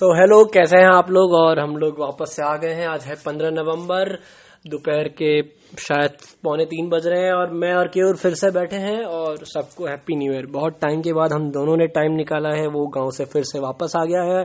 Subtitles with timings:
[0.00, 1.32] तो हेलो, कैसे हैं आप लोग?
[1.32, 4.08] और हम लोग वापस से आ गए हैं। आज है पंद्रह नवंबर,
[4.66, 5.30] दोपहर के
[5.78, 9.44] शायद पौने तीन बज रहे हैं और मैं और केवर फिर से बैठे हैं और
[9.44, 12.86] सबको हैप्पी न्यू ईयर बहुत टाइम के बाद हम दोनों ने टाइम निकाला है, वो
[12.86, 14.44] गाँव से फिर से वापस आ गया है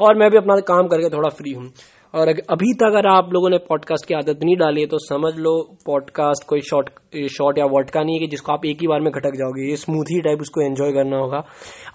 [0.00, 1.70] और मैं भी अपना काम करके थोड़ा फ्री हूँ।
[2.14, 5.32] और अभी तक अगर आप लोगों ने पॉडकास्ट की आदत नहीं डाली है तो समझ
[5.36, 5.52] लो
[5.86, 6.88] पॉडकास्ट कोई शॉर्ट
[7.30, 9.76] शॉर्ट या का नहीं है कि जिसको आप एक ही बार में घटक जाओगे। ये
[9.76, 11.42] स्मूथी टाइप उसको एंजॉय करना होगा।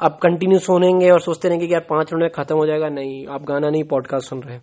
[0.02, 3.26] आप कंटिन्यू सुनेंगे और सोचते रहेंगे कि यार पाँच मिनट में खत्म हो जाएगा। नहीं
[3.28, 4.60] आप गाना नहीं पॉडकास्ट सुन रहे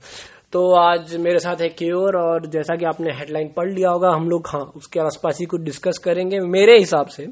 [0.52, 4.28] तो आज मेरे साथ है क्योर और जैसा कि आपने हेडलाइन पढ़ लिया होगा हम
[4.28, 7.28] लोग हाँ उसके आसपास ही कुछ डिस्कस करेंगे। मेरे हिसाब से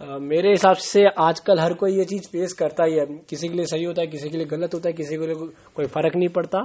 [0.00, 3.54] Uh, मेरे हिसाब से आजकल हर कोई ये चीज़ फेस करता ही है। किसी के
[3.54, 5.34] लिए सही होता है किसी के लिए गलत होता है किसी के लिए
[5.74, 6.58] कोई फ़र्क नहीं पड़ता।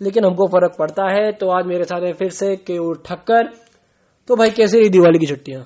[0.00, 3.52] लेकिन हमको फ़र्क पड़ता है तो आज मेरे साथ है फिर से के ठक्कर।
[4.28, 5.62] तो भाई कैसे रही दिवाली की छुट्टियाँ?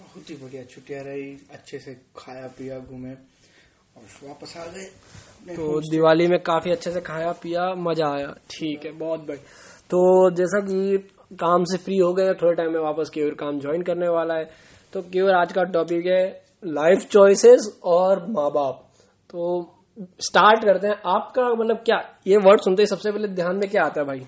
[0.00, 5.80] बहुत ही बढ़िया छुट्टियाँ रही अच्छे से खाया पिया घूमे और वापस आ गए। तो
[5.90, 9.44] दिवाली में काफ़ी अच्छे से खाया पिया मज़ा आया। ठीक है बहुत बढ़िया।
[9.90, 10.98] तो जैसा कि
[11.40, 14.44] काम से फ्री हो गए थोड़े टाइम में वापस केवर काम ज्वाइन करने वाला है।
[14.92, 16.24] तो केवर आज का टॉपिक है
[16.64, 18.82] लाइफ चॉइसेस और माँ बाप।
[19.30, 19.62] तो
[19.96, 23.84] स्टार्ट करते हैं। आपका मतलब क्या ये वर्ड सुनते ही सबसे पहले ध्यान में क्या
[23.84, 24.20] आता है भाई?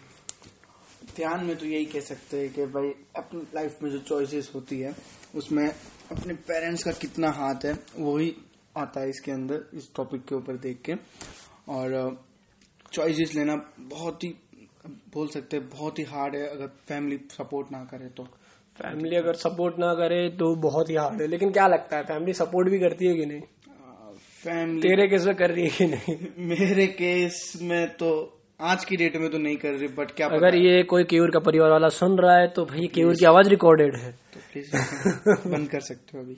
[1.17, 4.81] ध्यान में तो यही कह सकते हैं कि भाई अपनी लाइफ में जो चॉइसेस होती
[4.81, 4.93] है
[5.35, 8.35] उसमें अपने पेरेंट्स का कितना हाथ है वही
[8.77, 10.95] आता है इसके अंदर इस टॉपिक के ऊपर देख के।
[11.69, 12.17] और
[12.93, 14.29] चॉइसेस लेना बहुत ही
[15.15, 18.25] बोल सकते हैं बहुत ही हार्ड है अगर फैमिली सपोर्ट ना करे तो।
[18.79, 22.33] फैमिली अगर सपोर्ट ना करे तो बहुत ही हार्ड है। लेकिन क्या लगता है फैमिली
[22.35, 23.41] सपोर्ट भी करती है कि नहीं?
[24.45, 26.17] फैमिली तेरे केस में कर रही है कि नहीं?
[26.49, 28.11] मेरे केस में तो
[28.63, 31.39] आज की डेट में तो नहीं कर रही बट क्या अगर ये कोई केवर का
[31.41, 35.69] परिवार वाला सुन रहा है तो भाई केवर की आवाज़ रिकॉर्डेड है। तो प्लीज़ बंद
[35.69, 36.37] कर सकते हो अभी।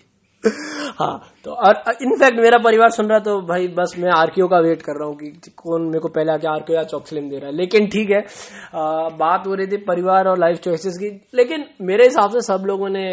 [0.98, 4.58] हाँ तो और इनफैक्ट मेरा परिवार सुन रहा है तो भाई बस मैं आरकेओ का
[4.58, 7.50] वेट कर रहा हूँ कि कौन मेरे को पहले आके आरकेओ या चॉकसलिम दे रहा
[7.50, 11.64] है। लेकिन ठीक है आ, बात हो रही थी परिवार और लाइफ चॉइसेस की। लेकिन
[11.82, 13.06] मेरे हिसाब से सब लोगों ने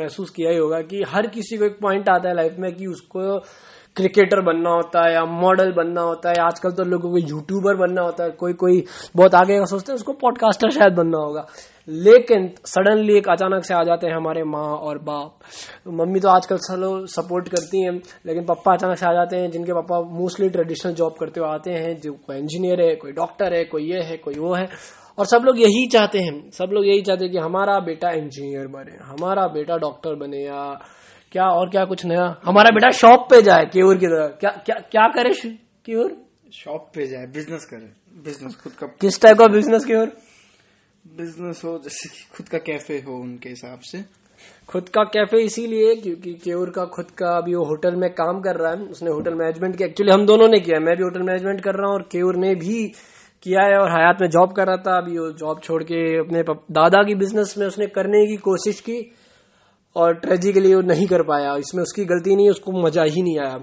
[0.00, 2.86] महसूस किया ही होगा कि हर किसी को एक पॉइंट आता है लाइफ में कि
[2.86, 3.38] उसको
[3.96, 8.02] क्रिकेटर बनना होता है या मॉडल बनना होता है आजकल तो लोगों को यूट्यूबर बनना
[8.02, 8.84] होता है, कोई कोई
[9.16, 11.46] बहुत आगे का सोचते हैं, उसको पॉडकास्टर शायद बनना होगा।
[11.88, 15.38] लेकिन सडनली एक अचानक से आ जाते हैं हमारे माँ और बाप।
[15.84, 17.92] तो मम्मी तो आजकल चलो सपोर्ट करती हैं,
[18.26, 21.70] लेकिन पापा अचानक से आ जाते हैं, जिनके पापा मोस्टली ट्रेडिशनल जॉब करते हुए आते
[21.70, 24.68] हैं, जो कोई इंजीनियर है, कोई डॉक्टर है, कोई ये है, कोई वो है।
[25.18, 28.66] और सब लोग यही चाहते हैं, सब लोग यही चाहते हैं कि हमारा बेटा इंजीनियर
[28.66, 30.80] बने, हमारा बेटा डॉक्टर बने या
[31.36, 32.24] क्या और क्या कुछ नया?
[32.44, 35.32] हमारा बेटा शॉप पे जाए केवर की तरह। क्या क्या क्या करे
[35.86, 36.14] केवर
[36.54, 37.88] शॉप पे जाए बिज़नेस करे।
[38.24, 40.12] बिज़नेस खुद का किस टाइप का बिज़नेस केवर
[41.04, 44.02] बिज़नेस हो जैसे कि खुद का कैफ़े हो उनके हिसाब से।
[44.68, 48.56] खुद का कैफ़े इसीलिए क्योंकि केवर का खुद का अभी वो होटल में काम कर
[48.56, 51.60] रहा है। उसने होटल मैनेजमेंट किया। एक्चुअली हम दोनों ने किया मैं भी होटल मैनेजमेंट
[51.60, 52.82] कर रहा हूँ और केवर ने भी
[53.44, 56.42] किया है और हयात में जॉब कर रहा था। अभी वो जॉब छोड़ के अपने
[56.72, 59.00] दादा की बिज़नेस में उसने करने की कोशिश की।
[59.96, 63.58] और ट्रेजिकली वो नहीं कर पाया, इसमें उसकी गलती नहीं, उसको मज़ा ही नहीं आया।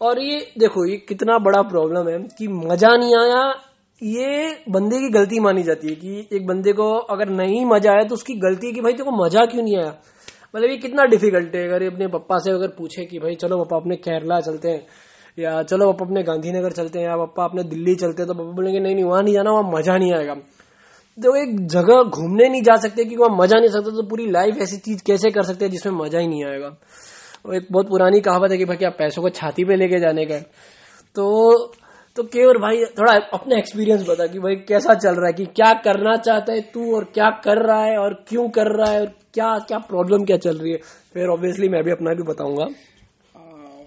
[0.00, 3.42] और ये देखो, ये कितना बड़ा प्रॉब्लम है कि मज़ा नहीं आया,
[4.02, 8.04] ये बंदे की गलती मानी जाती है कि एक बंदे को अगर नहीं मज़ा आया
[8.04, 9.94] तो उसकी गलती है कि भाई तेको मज़ा क्यों नहीं आया?
[10.56, 13.58] मतलब ये कितना डिफ़िकल्ट है, अगर ये अपने पप्पा से अगर पूछे कि भाई, चलो
[13.58, 14.86] पापा अपने केरला चलते हैं,
[15.38, 18.52] या, चलो पापा अपने गांधीनगर चलते हैं, या, पापा अपने दिल्ली चलते हैं तो पापा
[18.52, 20.34] बोलेंगे, नहीं नहीं, वहाँ नहीं जाना, वहाँ मज़ा नहीं आएगा।
[21.18, 24.58] तो एक जगह घूमने नहीं जा सकते क्योंकि वहाँ मज़ा नहीं सकता तो पूरी लाइफ
[24.62, 26.68] ऐसी चीज़ कैसे कर सकते हैं जिसमें मज़ा ही नहीं आएगा?
[27.46, 30.24] वो एक बहुत पुरानी कहावत है कि भाई आप पैसों को छाती पे लेके जाने
[30.26, 30.38] का
[31.16, 31.26] तो
[32.16, 35.72] तो केवर भाई थोड़ा अपने एक्सपीरियंस बता कि भाई कैसा चल रहा है कि क्या
[35.84, 39.06] करना चाहता है तू और क्या कर रहा है और क्यों कर रहा है और
[39.34, 40.78] क्या क्या प्रॉब्लम क्या चल रही है?
[41.14, 42.66] फिर ऑब्वियसली मैं भी अपना भी बताऊँगा।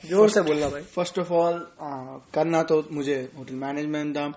[0.05, 1.59] ज़ोर से बोलना भाई। फ़र्स्ट ऑफ़ ऑल
[2.33, 4.27] करना तो मुझे होटल मैनेजमेंट था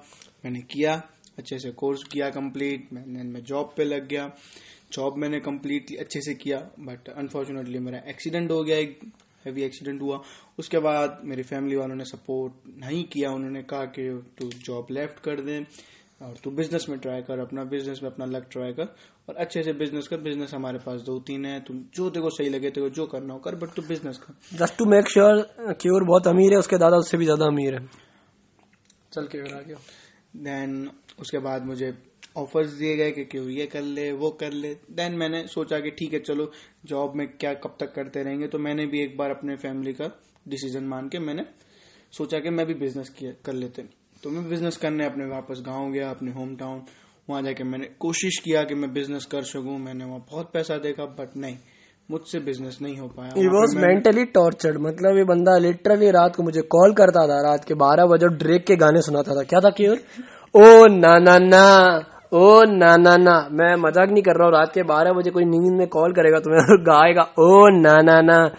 [0.44, 1.00] मैंने किया।
[1.38, 4.31] अच्छे से कोर्स किया कंप्लीट मैंने मैं जॉब पे लग गया।
[4.93, 8.98] जॉब मैंने कंप्लीटली अच्छे से किया बट अनफॉर्चुनेटली मेरा एक्सीडेंट हो गया एक
[9.44, 10.21] हैवी एक्सीडेंट हुआ।
[10.59, 15.19] उसके बाद मेरी फैमिली वालों ने सपोर्ट नहीं किया उन्होंने कहा कि तू जॉब लेफ़्ट
[15.24, 15.59] कर दे
[16.21, 18.95] और तू बिज़नेस में ट्राई कर अपना बिज़नेस में अपना लक ट्राई कर
[19.28, 22.48] और अच्छे से बिज़नेस कर। बिज़नेस हमारे पास दो तीन है तुम जो देखो सही
[22.48, 25.42] लगे तेरे जो करना हो कर बट तू बिज़नेस कर। जस्ट टू मेक श्योर
[25.80, 27.86] क्योर बहुत अमीर है उसके दादा उससे भी ज़्यादा अमीर है।
[29.12, 29.74] चल के आगे।
[30.41, 31.92] देन उसके बाद मुझे
[32.36, 35.91] ऑफर्स दिए गए कि क्यों ये कर ले वो कर ले। देन मैंने सोचा कि
[35.91, 36.50] ठीक है चलो
[36.86, 38.47] जॉब में क्या कब तक करते रहेंगे?
[38.47, 40.10] तो मैंने भी एक बार अपने फैमिली का
[40.48, 41.44] डिसीज़न मान के मैंने
[42.12, 43.82] सोचा कि मैं भी बिज़नेस किया कर लेते
[44.22, 46.82] तो मैं बिज़नेस करने अपने वापस गाँव गया अपने होम टाउन
[47.28, 51.04] वहाँ जाके मैंने कोशिश किया कि मैं बिज़नेस कर सकूँ। मैंने वहाँ बहुत पैसा देखा
[51.18, 51.56] बट नहीं
[52.09, 56.42] मुझसे बिज़नेस नहीं हो पाया। ही वॉज़ मेंटली टॉर्चर्ड मतलब ये बंदा लिटरली रात को
[56.42, 59.70] मुझे कॉल करता था रात के बारह बजे ड्रेक के गाने सुनाता था। क्या था
[59.72, 60.00] क्योर
[60.54, 62.01] ओ ना ना ना,
[62.33, 65.45] ओ ना ना ना। मैं मज़ाक नहीं कर रहा हूँ, रात के बारह बजे कोई
[65.45, 68.51] नींद में कॉल करेगा तो मैं गाएगा, ओ ना ना ना।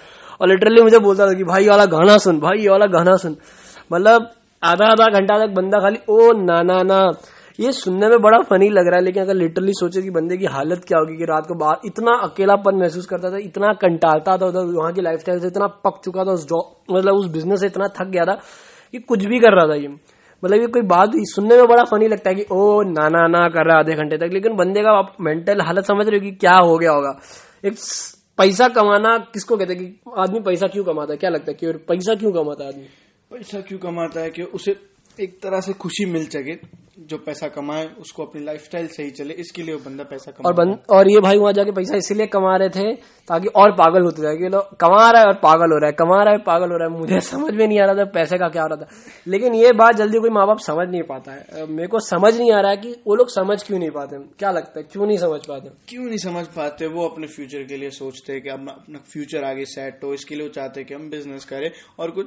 [0.42, 3.36] और लिटरली मुझे बोलता था कि, भाई वाला गाना सुन, भाई वाला गाना सुन।
[3.92, 4.30] मतलब
[4.64, 7.12] आधा आधा घंटा तक बंदा खाली, ओ ना ना ना।
[7.60, 10.46] ये सुनने में बड़ा फनी लग रहा है, लेकिन अगर लिटरली सोचे कि बंदे की
[10.46, 14.46] हालत क्या होगी कि रात को बाहर इतना अकेलापन महसूस करता था, इतना कंटालता था
[14.46, 17.60] उधर, वहाँ की लाइफ स्टाइल से, इतना पक चुका था उस जॉब मतलब उस बिज़नेस
[17.60, 18.34] से, इतना थक गया था
[18.92, 19.96] कि कुछ भी कर रहा था ये।
[20.44, 23.50] मतलब ये कोई बात सुनने में बड़ा फनी लगता है कि, ओ नाना ना ना
[23.50, 26.32] कर रहा आधे घंटे तक। लेकिन बंदे का आप मेंटल हालत समझ रहे हो कि
[26.32, 27.22] क्या हो गया होगा।
[27.66, 27.74] एक
[28.38, 31.18] पैसा कमाना किसको कहते हैं कि, आदमी पैसा क्यों कमाता है?
[31.18, 32.84] क्या लगता है कि पैसा क्यों कमाता है आदमी?
[33.32, 34.76] पैसा क्यों कमाता है कि उसे
[35.20, 36.83] एक तरह से खुशी मिल सके?
[37.00, 40.56] जो पैसा कमाए उसको अपनी लाइफस्टाइल सही चले इसके लिए वो बंदा पैसा कमा और
[40.56, 42.96] बंद और ये भाई वहाँ जाके पैसा इसीलिए कमा रहे थे
[43.28, 46.24] ताकि और पागल होते जाए लोग कमा रहा है और पागल हो रहा है कमा
[46.24, 48.48] रहा है पागल हो रहा है मुझे समझ में नहीं आ रहा था पैसे का
[48.48, 48.88] क्या हो रहा था।
[49.28, 52.52] लेकिन ये बात जल्दी कोई माँ बाप समझ नहीं पाता है। मेरे को समझ नहीं
[52.52, 54.86] आ रहा है कि वो लोग समझ क्यों नहीं पाते क्या लगता है?
[54.92, 56.88] क्यों नहीं समझ पाते क्यों नहीं समझ पाते?
[56.88, 60.44] वो अपने फ्यूचर के लिए सोचते हैं कि अपना फ्यूचर आगे सेट हो इसके लिए
[60.44, 62.26] वो चाहते हैं कि हम बिज़नेस करें और कुछ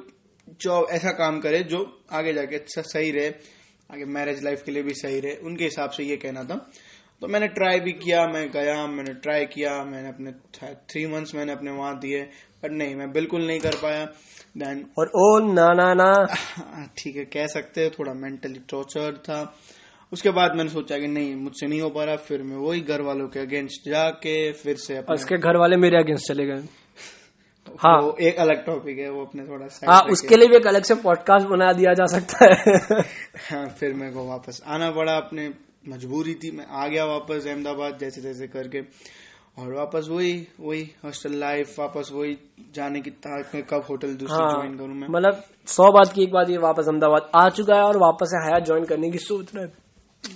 [0.61, 3.56] जॉब ऐसा काम करे जो आगे जाके अच्छा सही रहे।
[3.93, 6.71] आगे मैरिज लाइफ के लिए भी सही रहे। उनके हिसाब से ये कहना था।
[7.21, 10.33] तो मैंने ट्राई भी किया मैं गया मैंने ट्राई किया मैंने अपने
[10.91, 12.23] थ्री मंथ्स मैंने अपने वहाँ दिए
[12.65, 14.05] बट नहीं मैं बिल्कुल नहीं कर पाया।
[14.59, 16.27] देन और ओ ना ना ना।
[16.99, 19.56] ठीक है कह सकते हैं थोड़ा मेंटली टॉर्चर था।
[20.12, 23.00] उसके बाद मैंने सोचा कि नहीं मुझसे नहीं हो पा रहा फिर मैं वही घर
[23.00, 26.86] वालों के अगेंस्ट जाके फिर से उसके घर वाले मेरे अगेंस्ट चले गए।
[27.81, 30.67] हाँ। वो एक अलग टॉपिक है वो अपने थोड़ा सा हाँ उसके लिए भी एक
[30.67, 32.78] अलग से पॉडकास्ट बना दिया जा सकता है।
[33.50, 35.55] हाँ फिर मेरे को वापस आना पड़ा अपने
[35.88, 38.81] मजबूरी थी मैं आ गया वापस अहमदाबाद जैसे जैसे करके।
[39.58, 42.38] और वापस वही वही हॉस्टल लाइफ वापस वही
[42.75, 46.23] जाने की ताक में कब होटल दूसरी हाँ, ज्वाइन करूँ मैं। मतलब सौ बात की
[46.23, 49.55] एक बात ये वापस अहमदाबाद आ चुका है और वापस हयात ज्वाइन करने की सोच
[49.55, 49.73] रहा है।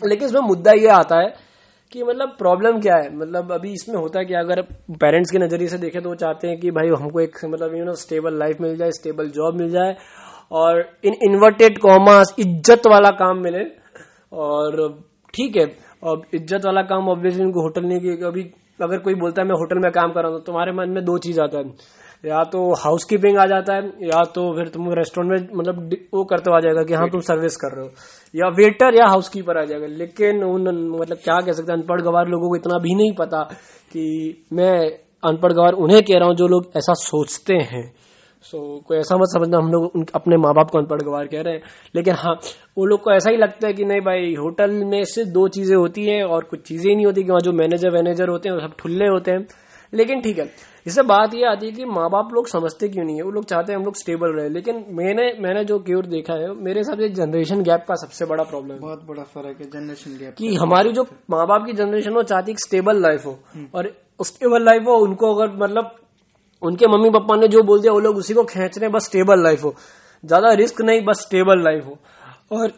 [0.07, 1.50] लेकिन इसमें मुद्दा ये आता है
[1.93, 3.09] कि मतलब प्रॉब्लम क्या है?
[3.17, 4.25] मतलब अभी इसमें होता है?
[4.25, 4.61] कि अगर
[5.01, 7.85] पेरेंट्स के नज़रिए से देखें तो वो चाहते हैं कि भाई हमको एक मतलब यू
[7.85, 9.97] नो स्टेबल लाइफ मिल जाए स्टेबल जॉब मिल जाए
[10.53, 13.65] और इन इन्वर्टेड कॉमर्स इज़्ज़त वाला काम मिले।
[14.35, 14.89] और
[15.35, 15.67] ठीक है
[16.03, 18.43] और इज़्ज़त वाला काम ऑब्वियसली उनको होटल नहीं की अभी
[18.83, 21.05] अगर कोई बोलता है, मैं होटल में काम कर रहा हूँ तो तुम्हारे मन में
[21.05, 21.65] दो चीज़ आता है।
[22.25, 26.25] या तो हाउस कीपिंग आ जाता है या तो फिर तुम रेस्टोरेंट में मतलब वो
[26.25, 27.93] करते आ जाएगा कि हाँ तुम सर्विस कर रहे हो।
[28.35, 30.69] या वेटर या हाउस कीपर आ जाएगा। लेकिन उन
[31.01, 33.43] मतलब क्या कह सकते हैं अनपढ़ गवार लोगों को इतना भी नहीं पता
[33.93, 34.05] कि
[34.53, 34.75] मैं
[35.23, 37.93] अनपढ़ गवार उन्हें कह रहा हूँ जो लोग ऐसा सोचते हैं।
[38.45, 41.41] सो so, कोई ऐसा मत समझना हम लोग अपने माँ बाप को अनपढ़ गवार कह
[41.41, 41.63] रहे हैं।
[41.95, 42.35] लेकिन हाँ
[42.79, 45.77] वो लोग को ऐसा ही लगता है कि नहीं भाई होटल में से दो चीज़ें
[45.77, 48.57] होती हैं और कुछ चीज़ें ही नहीं होती कि वहाँ जो मैनेजर वैनेजर होते हैं
[48.57, 49.47] वो सब ठुल्ले होते हैं।
[49.93, 50.45] लेकिन ठीक है
[50.87, 53.23] इससे बात ये आती है कि माँ बाप लोग समझते क्यों नहीं है?
[53.23, 56.53] वो लोग चाहते हैं हम लोग स्टेबल रहे। लेकिन मैंने मैंने जो क्योर देखा है
[56.59, 60.17] मेरे हिसाब से जनरेशन गैप का सबसे बड़ा प्रॉब्लम है। बहुत बड़ा फ़र्क है जनरेशन
[60.19, 63.67] गैप कि हमारी जो माँ बाप की जनरेशन हो चाहती है स्टेबल लाइफ हो। हम्म।
[63.75, 63.93] और
[64.23, 65.97] स्टेबल लाइफ हो उनको अगर मतलब
[66.63, 69.05] उनके मम्मी पापा ने जो बोल दिया वो लोग उसी को खेच रहे हैं बस
[69.07, 69.75] स्टेबल लाइफ हो।
[70.25, 71.99] ज़्यादा रिस्क नहीं बस स्टेबल लाइफ हो।
[72.53, 72.73] और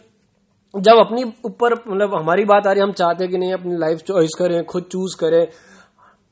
[0.74, 3.76] जब अपनी ऊपर मतलब हमारी बात आ रही है हम चाहते हैं कि नहीं अपनी
[3.78, 5.46] लाइफ चॉइस करें खुद चूज़ करें।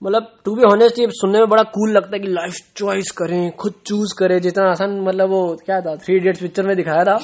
[0.03, 3.51] मतलब टू बी ऑनेस्ट ये सुनने में बड़ा कूल लगता है कि लाइफ चॉइस करें
[3.53, 7.17] खुद चूज़ करें। जितना आसान मतलब वो क्या था थ्री इडियट्स पिक्चर में दिखाया था।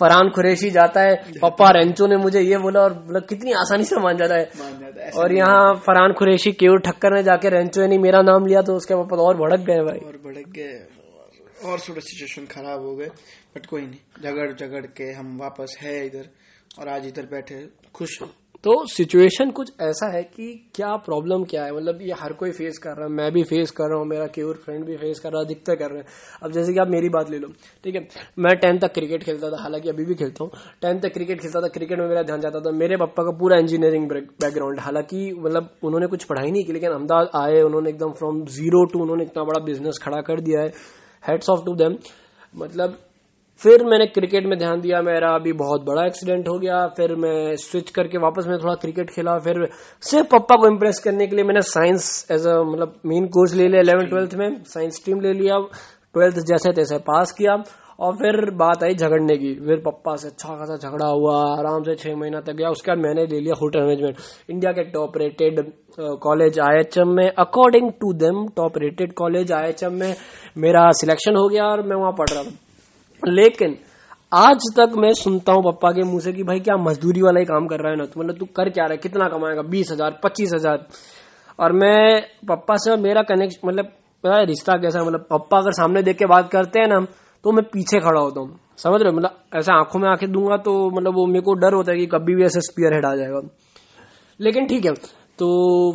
[0.00, 4.00] फरहान कुरैशी जाता है पप्पा रेंचो ने मुझे ये बोला और मतलब कितनी आसानी से
[4.00, 8.46] मान जाता है। और यहाँ फरहान कुरैशी केव ठक्कर ने जाके रेंचो ने मेरा नाम
[8.46, 10.78] लिया तो उसके पापा और भड़क गए भाई। और भड़क गए।
[11.70, 13.08] और थोड़ा सिचुएशन खराब हो गए
[13.56, 16.28] बट कोई नहीं। झगड़ झगड़ के हम वापस है इधर
[16.80, 18.18] और आज इधर बैठे खुश
[18.64, 21.72] तो सिचुएशन कुछ ऐसा है कि क्या प्रॉब्लम क्या है?
[21.72, 24.26] मतलब ये हर कोई फेस कर रहा है, मैं भी फेस कर रहा हूँ, मेरा
[24.26, 26.06] केवर फ्रेंड भी फेस कर रहा है, अधिकतर कर रहे हैं।
[26.42, 27.48] अब जैसे कि आप मेरी बात ले लो,
[27.84, 28.06] ठीक है?
[28.38, 30.50] मैं टेंथ तक क्रिकेट खेलता था, हालाँकि अभी भी खेलता हूँ।
[30.82, 33.58] टेंथ तक क्रिकेट खेलता था क्रिकेट में मेरा ध्यान जाता था। मेरे पापा का पूरा
[33.58, 38.44] इंजीनियरिंग बैकग्राउंड हालाँकि मतलब उन्होंने कुछ पढ़ाई नहीं की, लेकिन अहमदाबाद आए, उन्होंने एकदम फ्रॉम
[38.46, 40.72] ज़ीरो टू उन्होंने इतना बड़ा बिज़नेस खड़ा कर दिया है।
[41.22, 41.96] हेड्स ऑफ़ टू देम
[42.56, 42.98] मतलब
[43.60, 47.56] फिर मैंने क्रिकेट में ध्यान दिया, मेरा अभी बहुत बड़ा एक्सीडेंट हो गया, फिर मैं
[47.58, 49.66] स्विच करके वापस मैं थोड़ा क्रिकेट खेला, फिर
[50.02, 53.68] सिर्फ़ पप्पा को इम्प्रेस करने के लिए मैंने साइंस एज अ मतलब मेन कोर्स ले
[53.68, 55.58] लिया इलेवन ट्वेल्थ में साइंस स्ट्रीम ले लिया
[56.14, 57.62] ट्वेल्थ जैसे तैसे पास किया,
[58.00, 61.94] और फिर बात आई झगड़ने की, फिर पप्पा से अच्छा खासा झगड़ा हुआ, आराम से
[61.94, 64.16] छह महीना तक गया, उसके बाद मैंने ले लिया होटल मैनेजमेंट
[64.50, 65.60] इंडिया के टॉप रेटेड
[66.22, 70.14] कॉलेज आईएचएम में according to them top rated college IHM में
[70.58, 72.56] मेरा सिलेक्शन हो गया और मैं वहाँ पढ़ रहा था।
[73.28, 73.76] लेकिन
[74.32, 77.46] आज तक मैं सुनता हूँ पप्पा के मुँह से कि भाई क्या मजदूरी वाला ही
[77.46, 78.04] काम कर रहा है ना?
[78.04, 78.98] तो मतलब तू कर क्या रहा है?
[78.98, 79.62] कितना कमाएगा?
[79.64, 80.86] बीस हज़ार, पच्चीस हज़ार।
[81.58, 83.92] और मैं पप्पा से मेरा कनेक्शन मतलब
[84.24, 87.00] पता है, रिश्ता कैसा मतलब पप्पा अगर सामने देख के बात करते हैं ना
[87.44, 90.74] तो मैं पीछे खड़ा होता हूँ। समझ रहे मतलब ऐसे आँखों में आँखें दूँगा तो
[90.90, 93.40] मतलब वो मेरे को डर होता है कि कभी भी ऐसे स्पीयर हेड आ जाएगा।
[94.40, 94.92] लेकिन ठीक है
[95.40, 95.46] तो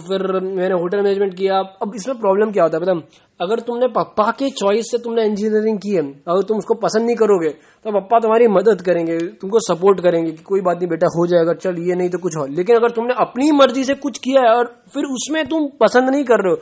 [0.02, 2.94] फिर मैंने होटल मैनेजमेंट किया। अब इसमें प्रॉब्लम क्या होता है पता
[3.40, 7.16] अगर तुमने पप्पा के चॉइस से तुमने इंजीनियरिंग की है, अगर तुम उसको पसंद नहीं
[7.16, 11.28] करोगे तो पप्पा तुम्हारी मदद करेंगे, तुमको सपोर्ट करेंगे कि कोई बात नहीं बेटा, हो
[11.28, 14.42] जाएगा, चल ये नहीं तो कुछ हो लेकिन अगर तुमने अपनी मर्ज़ी से कुछ किया
[14.42, 16.60] है और फिर उसमें तुम पसंद नहीं कर रहे हो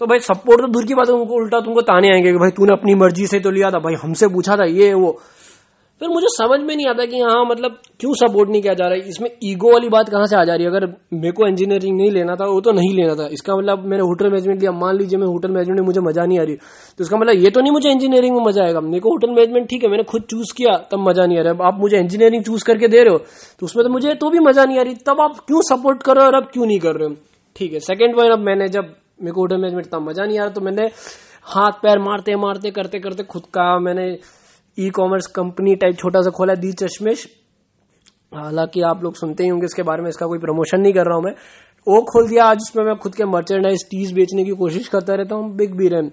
[0.00, 2.50] तो भाई सपोर्ट तो दूर की बात है उनको उल्टा तुमको ताने आएँगे कि भाई
[2.56, 5.18] तूने अपनी मर्ज़ी से तो लिया था, भाई हमसे पूछा था ये, वो।
[6.00, 8.94] फिर मुझे समझ में नहीं आता कि हाँ मतलब क्यों सपोर्ट नहीं किया जा रहा
[8.94, 9.08] है?
[9.08, 10.70] इसमें ईगो वाली बात कहाँ से आ जा रही है?
[10.70, 14.02] अगर मेरे को इंजीनियरिंग नहीं लेना था, वो तो नहीं लेना था। इसका मतलब मैंने
[14.02, 17.04] होटल मैनेजमेंट लिया। मान लीजिए मैं होटल मैनेजमेंट में मुझे मज़ा नहीं आ रही। तो
[17.04, 19.84] इसका मतलब ये तो नहीं मुझे इंजीनियरिंग में मज़ा आएगा। मेरे को होटल मैनेजमेंट ठीक
[19.84, 22.88] है, मैंने खुद चूज़ किया, तब मज़ा नहीं आ रहा आप मुझे इंजीनियरिंग चूज़ करके
[22.88, 23.18] दे रहे हो
[23.60, 26.16] तो उसमें तो मुझे तो भी मज़ा नहीं आ रही। तब आप क्यों सपोर्ट कर
[26.16, 27.14] रहे हो और अब क्यों नहीं कर रहे हो?
[27.56, 30.42] ठीक है सेकेंड पॉइंट अब मैंने जब मेरे को होटल मैनेजमेंट तब मज़ा नहीं आ
[30.42, 30.90] रहा तो मैंने
[31.46, 34.06] हाथ पैर मारते मारते करते करते खुद का मैंने
[34.78, 37.26] ई कॉमर्स कंपनी टाइप छोटा सा खोला दी चश्मेश।
[38.34, 41.16] हालाँकि आप लोग सुनते ही होंगे इसके बारे में, इसका कोई प्रमोशन नहीं कर रहा
[41.16, 41.32] हूँ मैं।
[41.86, 45.34] वो खोल दिया, आज उसमें मैं खुद के मर्चेंडाइज टीज बेचने की कोशिश करता रहता
[45.34, 46.10] हूँ बिग बी रैम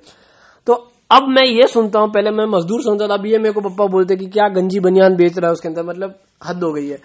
[0.67, 0.75] तो
[1.11, 3.85] अब मैं ये सुनता हूँ पहले मैं मजदूर सुनता था अब ये मेरे को पप्पा
[3.85, 6.97] बोलते कि क्या गंजी बनियान बेच रहा है उसके अंदर मतलब हद हो गई है।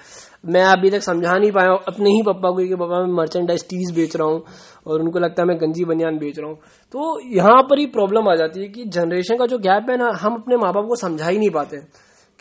[0.47, 3.95] मैं अभी तक समझा नहीं पाया अपने ही पप्पा को कि पापा मैं मर्चेंडाइज टीज
[3.97, 4.43] बेच रहा हूँ
[4.87, 6.57] और उनको लगता है मैं गंजी बनियान बेच रहा हूँ।
[6.95, 10.11] तो यहाँ पर ही प्रॉब्लम आ जाती है कि जनरेशन का जो गैप है ना
[10.23, 11.81] हम अपने माँ बाप को समझा ही नहीं पाते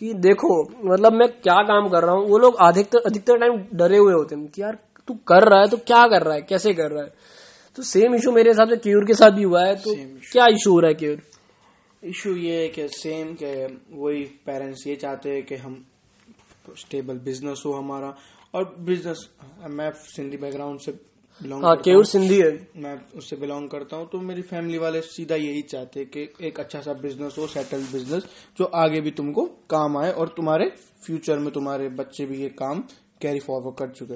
[0.02, 3.98] कि देखो मतलब मैं क्या काम कर रहा हूँ वो लोग अधिकतर अधिकतर टाइम डरे
[3.98, 6.74] हुए होते हैं कि यार तू कर रहा है तो क्या कर रहा है कैसे
[6.74, 7.10] कर रहा है?
[7.78, 9.96] तो सेम इशू मेरे हिसाब से क्यूर के साथ भी हुआ है तो
[10.32, 11.18] क्या इशू हो रहा है क्यूर?
[12.04, 13.54] इशू ये है कि सेम के
[13.96, 15.84] वही पेरेंट्स ये चाहते हैं कि हम
[16.78, 18.16] स्टेबल बिज़नेस हो हमारा।
[18.56, 19.30] और बिज़नेस
[19.70, 20.92] मैं सिंधी बैकग्राउंड से
[21.42, 25.36] बिलोंग हाँ केवल सिंधी है। मैं उससे बिलोंग करता हूँ तो मेरी फैमिली वाले सीधा
[25.36, 28.24] यही चाहते हैं कि एक अच्छा सा बिज़नेस हो सेटल्ड बिज़नेस
[28.58, 30.70] जो आगे भी तुमको काम आए और तुम्हारे
[31.06, 32.84] फ्यूचर में तुम्हारे बच्चे भी ये काम
[33.22, 34.16] कैरी फॉरवर्ड कर चुके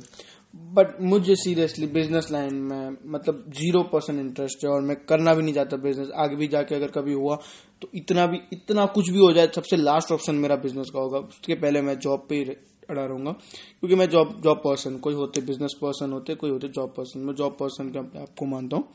[0.74, 5.44] बट मुझे सीरियसली बिज़नेस लाइन में मतलब ज़ीरो परसेंट इंटरेस्ट है और मैं करना भी
[5.44, 7.38] नहीं चाहता बिज़नेस आगे भी जाके अगर कभी हुआ
[7.84, 11.18] तो इतना भी, इतना कुछ भी हो जाए, सबसे लास्ट ऑप्शन मेरा बिज़नेस का होगा।
[11.20, 12.44] उसके पहले मैं जॉब पे ही
[12.90, 16.94] अड़ा रहूँगा। क्योंकि मैं जॉब जॉब पर्सन कोई होते बिज़नेस पर्सन होते, कोई होते जॉब
[16.98, 18.88] पर्सन मैं जॉब पर्सन के आपको मानता हूँ।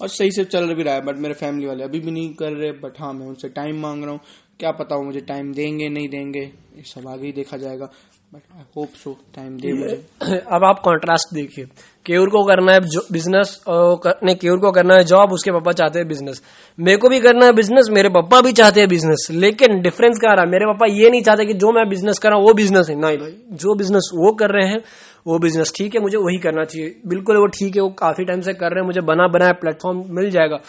[0.00, 2.52] और सही से चल भी रहा है बट मेरे फैमिली वाले अभी भी नहीं कर
[2.52, 4.20] रहे बट हाँ मैं उनसे टाइम मांग रहा हूँ।
[4.60, 7.90] क्या पता हो मुझे टाइम देंगे, नहीं देंगे, ये सब आगे ही देखा जाएगा।
[8.32, 11.64] But I hope so time दे मुझे अब आप कॉन्ट्रास्ट देखिए।
[12.06, 12.80] केयूर को करना है
[13.12, 16.42] बिज़नेस नहीं केयूर को करना है जॉब उसके पापा चाहते हैं बिज़नेस
[16.78, 20.32] मेरे को भी करना है बिज़नेस मेरे पापा भी चाहते हैं बिज़नेस लेकिन डिफरेंस क्या
[20.32, 22.88] रहा मेरे पापा ये नहीं चाहते कि जो मैं बिज़नेस कर रहा हूँ, वो बिज़नेस
[22.90, 24.80] है। नहीं भाई जो बिज़नेस वो कर रहे हैं,
[25.26, 28.40] वो बिज़नेस ठीक है, मुझे वही करना चाहिए। बिल्कुल वो ठीक है, वो काफ़ी टाइम
[28.40, 30.60] से कर रहे हैं, मुझे बना बनाया प्लेटफॉर्म मिल जाएगा।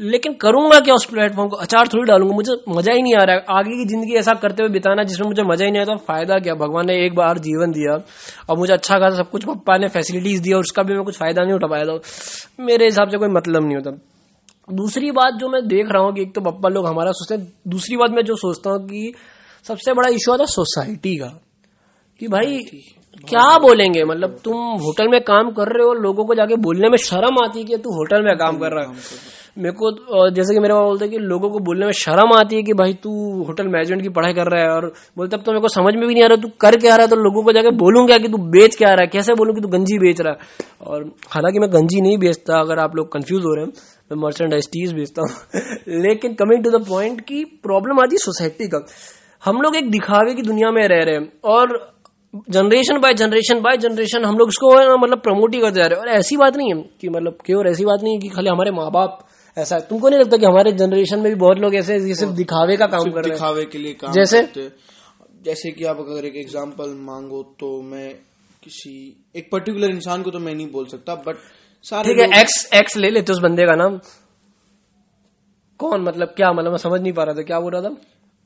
[0.00, 1.56] लेकिन करूँगा क्या उस प्लेटफॉर्म को?
[1.56, 4.62] अचार थोड़ी डालूँगा मुझे मज़ा ही नहीं आ रहा है। आगे की ज़िंदगी ऐसा करते
[4.62, 6.54] हुए बिताना जिसमें मुझे मज़ा ही नहीं आता फ़ायदा क्या?
[6.54, 7.94] भगवान ने एक बार जीवन दिया
[8.48, 11.18] और मुझे अच्छा खासा सब कुछ पप्पा ने फैसिलिटीज़ दिया और उसका भी मैं कुछ
[11.18, 11.98] फ़ायदा नहीं उठा पाया था।
[12.60, 13.90] मेरे हिसाब से कोई मतलब नहीं होता।
[14.74, 17.52] दूसरी बात जो मैं देख रहा हूँ कि एक तो पप्पा लोग हमारा सोचते हैं
[17.68, 19.12] दूसरी बात मैं जो सोचता हूँ कि
[19.66, 21.28] सबसे बड़ा इश्यू आता है सोसाइटी का।
[22.20, 22.58] कि भाई
[23.28, 24.04] क्या बोलेंगे?
[24.04, 27.58] मतलब तुम होटल में काम कर रहे हो लोगों को जाके बोलने में शर्म आती
[27.58, 29.90] है कि तू होटल में काम कर रहा है। मेरे को
[30.30, 32.72] जैसे कि मेरे पापा बोलते हैं कि लोगों को बोलने में शर्म आती है कि
[32.72, 33.10] भाई तू
[33.44, 34.86] होटल मैनेजमेंट की पढ़ाई कर रहा है और
[35.16, 37.04] बोलते अब तो मेरे को समझ में भी नहीं आ रहा, तू कर क्या रहा
[37.04, 37.10] है?
[37.10, 39.06] तो लोगों को जाके बोलूँ क्या कि तू बेच क्या रहा है?
[39.06, 40.38] कैसे बोलूँ कि तू गंजी बेच रहा है?
[40.86, 43.72] और हालाँकि मैं गंजी नहीं बेचता, अगर आप लोग कन्फ्यूज़ हो रहे हैं,
[44.12, 45.30] मैं मर्चेंडाइज टीज बेचता हूँ।
[46.06, 48.84] लेकिन कमिंग टू द पॉइंट की प्रॉब्लम आती है सोसाइटी का।
[49.44, 51.78] हम लोग एक दिखावे की दुनिया में रह रहे हैं और
[52.50, 56.06] generation by generation by generation हम लोग इसको मतलब प्रमोट ही करते जा रहे हैं।
[56.06, 58.70] और ऐसी बात नहीं है कि मतलब क्यों ऐसी बात नहीं है कि खाली हमारे
[58.70, 59.18] माँ बाप
[59.58, 62.76] ऐसा तुमको नहीं लगता कि हमारे जनरेशन में भी बहुत लोग ऐसे ये सिर्फ़ दिखावे
[62.76, 63.32] का काम कर रहे हैं?
[63.32, 64.42] दिखावे के लिए काम जैसे
[65.42, 68.14] जैसे कि आप अगर एक एग्जांपल मांगो तो मैं
[68.64, 71.36] किसी एक पर्टिकुलर इंसान को तो मैं नहीं बोल सकता बट
[71.82, 74.00] सारे ठीक है एक्स एक्स ले लेते उस बंदे का नाम।
[75.78, 76.02] कौन?
[76.02, 76.52] मतलब क्या?
[76.52, 77.96] मतलब मैं समझ नहीं पा रहा था। क्या बोल रहा था?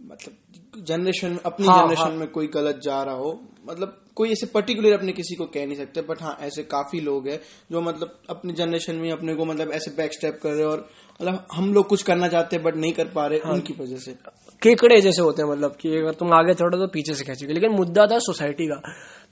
[0.02, 2.11] मतलब जनरेशन अपनी हाँ, जनरेशन हाँ.
[2.11, 3.40] में कोई गलत जा रहा हो।
[3.71, 7.28] मतलब कोई ऐसे पर्टिकुलर अपने किसी को कह नहीं सकते बट हाँ ऐसे काफ़ी लोग
[7.28, 7.40] हैं
[7.73, 10.88] जो मतलब अपने जनरेशन में अपने को मतलब ऐसे बैक स्टेप कर रहे हैं और
[11.21, 13.97] मतलब हम लोग कुछ करना चाहते हैं बट नहीं कर पा रहे हाँ। उनकी वजह
[13.97, 14.16] से
[14.62, 17.71] केकड़े जैसे होते हैं मतलब कि अगर तुम आगे थोड़ा तो पीछे से खेचोगे लेकिन
[17.71, 18.81] मुद्दा था सोसाइटी का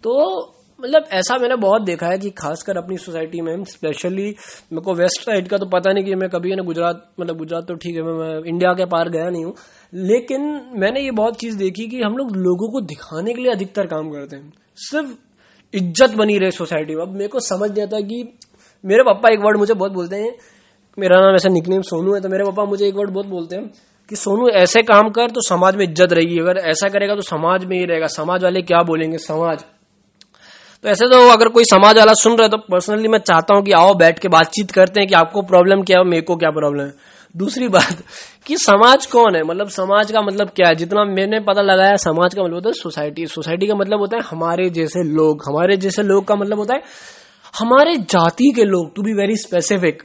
[0.02, 0.16] तो
[0.82, 5.20] मतलब ऐसा मैंने बहुत देखा है कि खासकर अपनी सोसाइटी में स्पेशली मेरे को वेस्ट
[5.22, 8.02] साइड का तो पता नहीं कि मैं कभी ना गुजरात मतलब गुजरात तो ठीक है
[8.02, 9.54] मैं, मैं इंडिया के पार गया नहीं हूँ।
[9.92, 10.42] लेकिन
[10.76, 14.10] मैंने ये बहुत चीज़ देखी कि हम लोग लोगों को दिखाने के लिए अधिकतर काम
[14.10, 15.10] करते हैं। सिर्फ़
[15.74, 18.22] इज़्ज़त बनी रहे सोसाइटी में। अब मेरे को समझ नहीं आता कि
[18.84, 20.34] मेरे पापा एक वर्ड मुझे बहुत बोलते हैं।
[20.98, 23.70] मेरा नाम ऐसा निकनेम सोनू है तो मेरे पापा मुझे एक वर्ड बहुत बोलते हैं
[24.10, 27.64] कि सोनू ऐसे काम कर तो समाज में इज़्ज़त रहेगी। अगर ऐसा करेगा तो समाज
[27.64, 29.18] में ही रहेगा। समाज वाले क्या बोलेंगे?
[29.20, 29.64] समाज।
[30.84, 33.62] तो ऐसे तो अगर कोई समाज वाला सुन रहा है तो पर्सनली मैं चाहता हूँ
[33.62, 36.50] कि आओ बैठ के बातचीत करते हैं कि आपको प्रॉब्लम क्या है मेरे को क्या
[36.50, 36.92] प्रॉब्लम है।
[37.34, 38.02] दूसरी बात,
[38.46, 39.42] कि समाज कौन है?
[39.42, 40.74] मतलब समाज का मतलब क्या है?
[40.74, 44.22] जितना मैंने पता लगाया, समाज का मतलब होता है सोसाइटी सोसाइटी का मतलब होता है
[44.22, 46.82] हमारे जैसे लोग। हमारे जैसे लोग का मतलब होता है
[47.58, 50.02] हमारे जाति के लोग टू बी वेरी स्पेसिफिक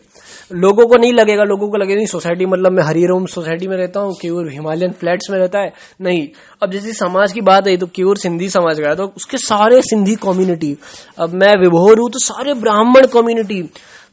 [0.52, 4.00] लोगों को नहीं लगेगा लोगों को लगेगा नहीं सोसाइटी मतलब मैं हरिरोम सोसाइटी में रहता
[4.00, 6.28] हूँ क्योर हिमालयन फ्लैट्स में रहता है। नहीं
[6.62, 9.82] अब जैसे समाज की बात आई तो क्योर सिंधी समाज का है तो उसके सारे
[9.84, 10.76] सिंधी कम्युनिटी
[11.20, 13.62] अब मैं विभोर हूँ तो सारे ब्राह्मण कम्युनिटी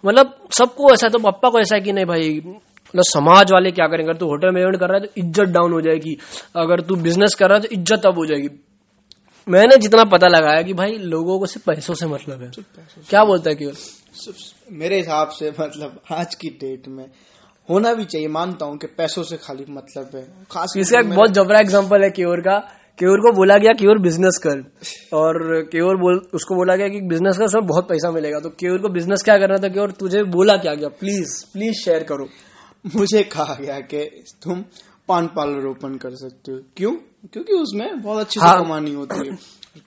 [0.05, 3.71] मतलब सबको ऐसा है तो पप्पा को ऐसा है कि नहीं भाई मतलब समाज वाले
[3.71, 4.05] क्या करेंगे?
[4.05, 6.17] अगर तू होटल मैनेजमेंट कर रहा है तो इज़्ज़त डाउन हो जाएगी
[6.57, 8.49] अगर तू बिज़नेस कर रहा है तो इज़्ज़त अब हो जाएगी।
[9.47, 12.51] मैंने जितना पता लगाया कि भाई लोगों को सिर्फ़ पैसों से मतलब है।
[13.09, 13.73] क्या बोलता है केवल
[14.73, 17.05] मेरे हिसाब से मतलब आज की डेट में
[17.69, 21.31] होना भी चाहिए। मानता हूँ कि पैसों से खाली मतलब है। खास इसका एक बहुत
[21.31, 22.59] जबरा एग्ज़ाम्पल है केवर का।
[22.99, 24.65] केवर को बोला गया केवर बिज़नेस कर।
[25.17, 28.79] और केवर बोल उसको बोला गया कि बिज़नेस कर उसमें बहुत पैसा मिलेगा। तो केवर
[28.79, 29.69] को बिज़नेस क्या करना था?
[29.69, 30.89] केवर तुझे बोला क्या गया?
[30.89, 32.29] प्लीज़ प्लीज़ शेयर करो।
[32.97, 34.05] मुझे कहा गया कि
[34.43, 34.65] तुम
[35.09, 36.93] पान पार्लर ओपन कर सकते हो। क्यों?
[37.25, 39.37] क्योंकि उसमें बहुत अच्छी हाँ। कमानी होती है।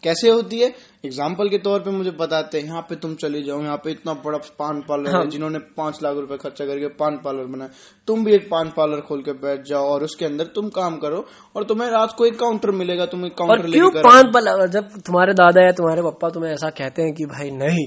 [0.04, 0.68] कैसे होती है?
[1.06, 4.14] एग्ज़ाम्पल के तौर पे मुझे बताते हैं। यहाँ पे तुम चले जाओ। यहाँ पे इतना
[4.26, 7.70] बड़ा पान पार्लर हाँ। है। जिन्होंने पाँच लाख रुपए खर्चा करके पान पार्लर बनाया।
[8.08, 11.24] तुम भी एक पान पार्लर खोल के बैठ जाओ और उसके अंदर तुम काम करो
[11.56, 15.34] और तुम्हें रात को एक काउंटर मिलेगा। तुम एक काउंटर क्यों पान पार्लर जब तुम्हारे
[15.34, 17.86] दादा या तुम्हारे पप्पा तुम्हें ऐसा कहते हैं कि भाई नहीं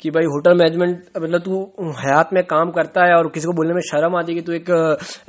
[0.00, 1.62] कि भाई होटल मैनेजमेंट मतलब तू
[1.98, 4.52] हयात में काम करता है और किसी को बोलने में शर्म आती है कि तू
[4.52, 4.70] एक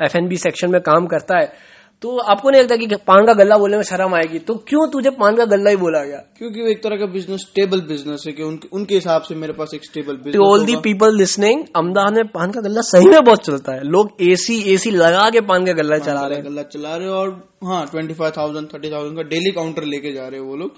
[0.03, 3.77] एफएनबी सेक्शन में काम करता है तो आपको नहीं लगता कि पान का गल्ला बोलने
[3.77, 4.39] में शर्म आएगी?
[4.39, 6.17] तो क्यों तुझे पान का गल्ला ही बोला गया?
[6.37, 9.53] क्योंकि वो एक तरह का बिज़नेस स्टेबल बिज़नेस है कि उनके, उनके हिसाब से मेरे
[9.53, 13.23] पास एक stable business all the people listening Ahmedabad में पान का गल्ला सही में
[13.23, 16.63] बहुत चलता है। लोग एसी एसी लगा के पान का गल्ला चला रहे हैं। गल्ला
[16.73, 17.29] चला रहे और
[17.63, 20.71] हाँ twenty five thousand thirty thousand का डेली काउंटर लेके जा रहे हैं वो लोग।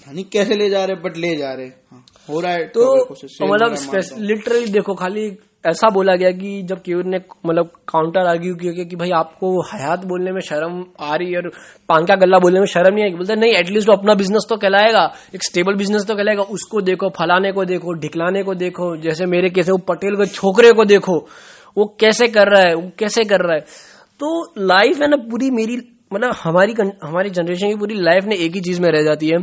[0.00, 3.46] नहीं कैसे ले जा रहे बट ले जा रहे हाँ, हो रहा है तो, तो
[3.46, 5.28] मतलब लिटरली देखो खाली
[5.64, 10.04] ऐसा बोला गया कि जब क्यूर ने मतलब काउंटर आर्ग्यू किया कि भाई आपको हयात
[10.04, 11.48] बोलने में शर्म आ रही है और
[11.88, 14.56] पान का गल्ला बोलने में शर्म नहीं आएगी, बोलते नहीं एटलीस्ट वो अपना बिज़नेस तो
[14.56, 19.26] कहलाएगा, एक स्टेबल बिज़नेस तो कहलाएगा, उसको देखो, फलाने को देखो, ढिकलाने को देखो, जैसे
[19.26, 21.18] मेरे कैसे वो पटेल के छोकरे को देखो,
[21.78, 23.60] वो कैसे कर रहा है, वो कैसे कर रहा है?
[24.20, 25.76] तो लाइफ है ना पूरी मेरी
[26.12, 26.74] मतलब हमारी
[27.04, 29.38] हमारी जनरेशन की पूरी लाइफ ने एक ही चीज़ में रह जाती है,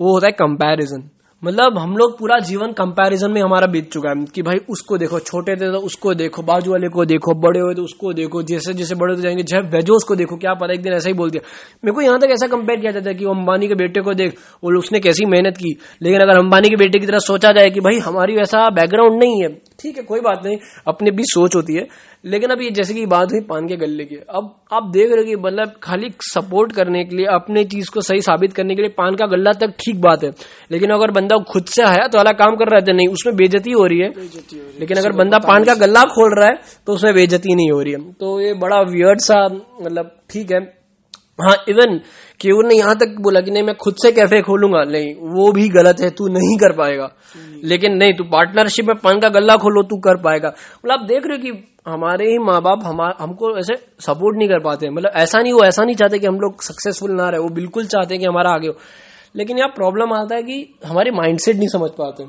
[0.00, 1.08] वो होता है कंपैरिजन
[1.44, 5.18] मतलब हम लोग पूरा जीवन कंपैरिजन में हमारा बीत चुका है कि भाई उसको देखो,
[5.18, 8.74] छोटे थे तो उसको देखो, बाजू वाले को देखो, बड़े हुए तो उसको देखो, जैसे
[8.74, 11.30] जैसे बड़े हो जाएँगे जब वेजो उसको देखो, क्या पता एक दिन ऐसा ही बोल
[11.30, 11.42] दिया।
[11.84, 14.38] मेरे को यहाँ तक ऐसा कंपेयर किया जाता है कि अंबानी के बेटे को देख
[14.64, 17.80] और उसने कैसी मेहनत की। लेकिन अगर अंबानी के बेटे की तरह सोचा जाए कि
[17.80, 20.56] भाई हमारी वैसा बैकग्राउंड नहीं है ठीक है कोई बात नहीं
[20.88, 21.86] अपनी भी सोच होती है।
[22.24, 25.18] लेकिन अब ये जैसे कि बात हुई पान के गले की। अब आप देख रहे
[25.18, 28.82] हो कि मतलब खाली सपोर्ट करने के लिए अपने चीज़ को सही साबित करने के
[28.82, 30.30] लिए पान का गल्ला तक ठीक बात है।
[30.70, 33.36] लेकिन अगर बंदा खुद से आया तो अलग काम कर रहा है तो नहीं उसमें
[33.36, 34.10] बेजती हो रही है।
[34.80, 37.92] लेकिन अगर बंदा पान का गल्ला खोल रहा है तो उसमें बेजती नहीं हो रही
[37.92, 39.44] है। तो ये बड़ा वियर्ड सा
[39.82, 40.60] मतलब ठीक है।
[41.38, 42.00] हाँ इवन
[42.44, 45.68] केवल ने यहाँ तक बोला कि नहीं मैं खुद से कैफ़े खोलूँगा। नहीं वो भी
[45.70, 47.08] गलत है तू नहीं कर पाएगा।
[47.64, 51.26] लेकिन नहीं तू पार्टनरशिप में पान का गल्ला खोलो तू कर पाएगा। मतलब आप देख
[51.26, 51.52] रहे हो कि
[51.86, 55.64] हमारे ही माँ बाप हम हमको ऐसे सपोर्ट नहीं कर पाते। मतलब ऐसा नहीं वो
[55.64, 58.50] ऐसा नहीं चाहते कि हम लोग सक्सेसफुल ना रहे। वो बिल्कुल चाहते हैं कि हमारा
[58.50, 58.74] आगे हो।
[59.36, 62.24] लेकिन यहाँ प्रॉब्लम आता है कि हमारे माइंडसेट नहीं समझ पाते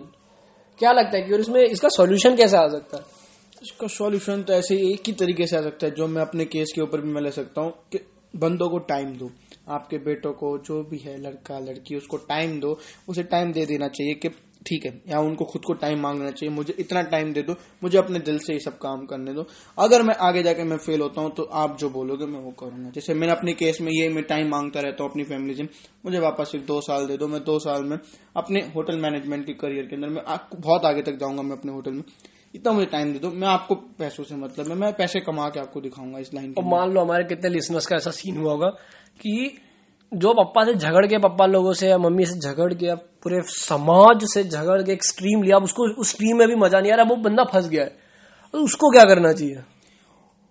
[0.80, 3.04] क्या लगता है कि और इसमें इसका सॉल्यूशन कैसे आ सकता है?
[3.63, 6.71] इसका सॉल्यूशन तो ऐसे एक ही तरीके से आ सकता है जो मैं अपने केस
[6.75, 7.99] के ऊपर भी मैं ले सकता हूँ कि
[8.34, 9.30] बंदों को टाइम दो।
[9.67, 12.78] आपके बेटों को, जो भी है, लड़का, लड़की, उसको टाइम दो।
[13.10, 14.30] उसे टाइम दे देना चाहिए कि,
[14.65, 17.97] ठीक है, या उनको खुद को टाइम मांगना चाहिए, मुझे इतना टाइम दे दो, मुझे
[17.97, 19.45] अपने दिल से ये सब काम करने दो।
[19.78, 22.89] अगर मैं आगे जाके मैं फेल होता हूँ तो आप जो बोलोगे, मैं वो करूँगा।
[22.89, 25.63] जैसे मैंने अपने केस में ये, मैं टाइम माँगता रहता हूँ अपनी फैमिली से,
[26.06, 27.97] मुझे वापस सिर्फ़ दो साल दे दो। मैं दो साल में
[28.36, 30.23] अपने होटल मैनेजमेंट के करियर के अंदर मैं
[30.56, 32.04] बहुत आगे तक जाऊँगा मैं अपने होटल में।
[32.56, 35.60] इतना मुझे टाइम दे दो। मैं आपको पैसों से मतलब है मैं पैसे कमा के
[35.60, 38.68] आपको दिखाऊँगा इस लाइन और मान लो हमारे कितने लिसनर्स का ऐसा सीन हुआ होगा
[39.22, 39.58] कि
[40.12, 44.26] जो पप्पा से झगड़ के पप्पा लोगों से या मम्मी से झगड़ के पूरे समाज
[44.34, 47.06] से झगड़ के एक स्ट्रीम लिया उसको उस स्ट्रीम में भी मज़ा नहीं आ रहा
[47.06, 47.96] वो बंदा फंस गया है।
[48.54, 49.63] उसको क्या करना चाहिए?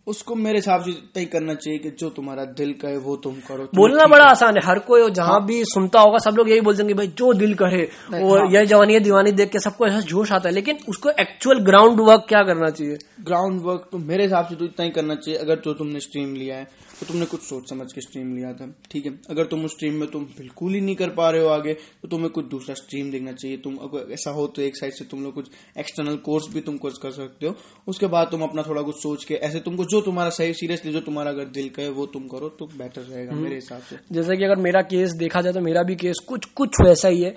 [0.06, 3.56] उसको मेरे हिसाब से तय करना चाहिए कि जो तुम्हारा दिल कहे वो तुम करो।
[3.58, 6.60] तुम बोलना बड़ा आसान है। हर कोई जहाँ हाँ। भी सुनता होगा सब लोग यही
[6.60, 7.82] बोल देंगे भाई जो दिल करे
[8.22, 11.58] और यह जवानी है दीवानी देख के सबको ऐसा जोश आता है लेकिन उसको एक्चुअल
[11.64, 12.98] ग्राउंड वर्क क्या करना चाहिए?
[13.20, 16.34] ग्राउंड वर्क तो मेरे हिसाब से तो इतना ही करना चाहिए अगर जो तुमने स्ट्रीम
[16.34, 16.66] लिया है।
[17.04, 19.94] तो तुमने कुछ सोच समझ के स्ट्रीम लिया था। ठीक है अगर तुम उस स्ट्रीम
[19.94, 23.10] में तुम बिल्कुल ही नहीं कर पा रहे हो आगे तो तुम्हें कुछ दूसरा स्ट्रीम
[23.10, 26.48] देखना चाहिए। तुम अगर ऐसा हो तो एक साइड से तुम लोग कुछ एक्सटर्नल कोर्स
[26.54, 27.54] भी तुम कुछ कर सकते हो।
[27.88, 31.00] उसके बाद तुम अपना थोड़ा कुछ सोच के ऐसे तुमको जो तुम्हारा सही सीरियसली जो
[31.02, 34.36] तुम्हारा अगर दिल कहे वो तुम करो तो बेटर रहेगा हम्म। मेरे हिसाब से। जैसे
[34.36, 37.30] कि अगर मेरा केस देखा जाए तो मेरा भी केस कुछ कुछ वैसा ही है।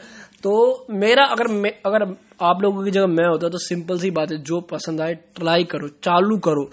[0.43, 2.03] तो मेरा अगर मैं अगर
[2.41, 5.63] आप लोगों की जगह मैं होता तो सिंपल सी बात है जो पसंद आए ट्राई
[5.63, 6.69] करो चालू करो।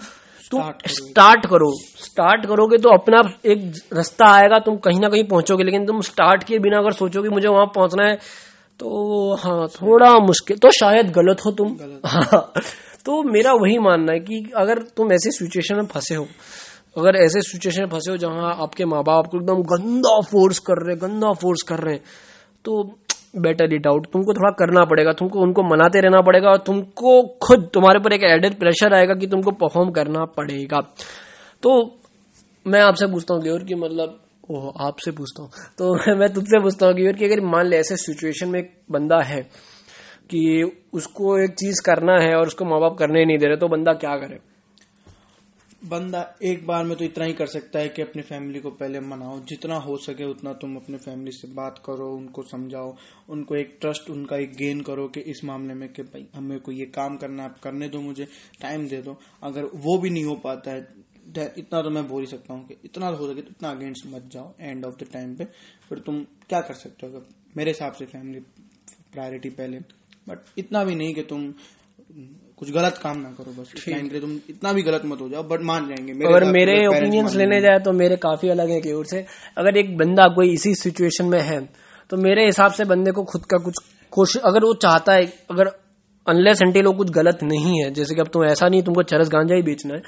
[0.51, 1.71] तुम स्टार्ट करो।
[2.03, 3.59] स्टार्ट करोगे तो अपना एक
[3.93, 7.47] रास्ता आएगा तुम कहीं ना कहीं पहुंचोगे लेकिन तुम स्टार्ट किए बिना अगर सोचोगे मुझे
[7.47, 8.15] वहाँ पहुँचना है
[8.79, 12.51] तो हाँ थोड़ा मुश्किल तो शायद गलत हो तुम। हाँ
[13.05, 16.27] तो मेरा वही मानना है कि अगर तुम ऐसे सिचुएशन में फंसे हो
[16.97, 20.73] अगर ऐसे सिचुएशन में फंसे हो जहाँ आपके माँ बाप आपको एकदम गंदा फोर्स कर
[20.73, 22.03] रहे हैं गंदा फोर्स कर रहे हैं
[22.65, 22.83] तो
[23.37, 27.69] बेटर इट आउट तुमको थोड़ा करना पड़ेगा, तुमको उनको मनाते रहना पड़ेगा और तुमको खुद,
[27.73, 30.81] तुम्हारे पर एक एडेड प्रेशर आएगा कि तुमको परफॉर्म करना पड़ेगा।
[31.63, 31.99] तो
[32.67, 34.21] मैं आपसे पूछता हूँ गेवर की मतलब
[34.51, 37.97] ओह, आपसे पूछता हूँ। तो मैं तुझसे पूछता हूँ गेवर की अगर मान ले ऐसे
[37.97, 39.41] सिचुएशन में एक बंदा है
[40.29, 43.67] कि उसको एक चीज़ करना है और उसको माँ बाप करने नहीं दे रहे तो
[43.67, 44.54] बंदा क्या करे?
[45.85, 48.99] बंदा एक बार में तो इतना ही कर सकता है कि अपनी फैमिली को पहले
[48.99, 52.95] मनाओ। जितना हो सके उतना तुम अपने फैमिली से बात करो, उनको समझाओ,
[53.29, 56.71] उनको एक ट्रस्ट उनका एक गेन करो कि इस मामले में कि भाई, हमें को
[56.71, 58.27] ये काम करना है, आप करने दो मुझे
[58.61, 61.03] टाइम दे दो। अगर वो भी नहीं हो पाता है
[61.57, 64.29] इतना तो मैं बोल ही सकता हूँ कि इतना हो सके तो इतना अगेंस्ट मत
[64.31, 65.45] जाओ एंड ऑफ़ द टाइम पे।
[65.89, 67.23] फिर तुम क्या कर सकते हो?
[67.57, 68.39] मेरे हिसाब से फैमिली
[69.13, 69.79] प्रायोरिटी पहले।
[70.27, 71.47] बट इतना भी नहीं कि तुम
[72.57, 75.43] कुछ गलत काम ना करो बस टाइम लिए तुम इतना भी गलत मत हो जाओ
[75.43, 78.93] बट मान जाएँगे मेरे अगर मेरे ओपिनियंस लेने जाए तो मेरे काफ़ी अलग है की
[78.93, 79.25] ओर से।
[79.57, 81.59] अगर एक बंदा कोई इसी सिचुएशन में है
[82.09, 83.75] तो मेरे हिसाब से बंदे को खुद का कुछ
[84.11, 85.71] कोशिश अगर वो चाहता है अगर
[86.27, 89.29] अनलेस एंटिल वो कुछ गलत नहीं है जैसे कि अब तुम ऐसा नहीं तुमको चरस
[89.29, 90.01] गांजा ही बेचना है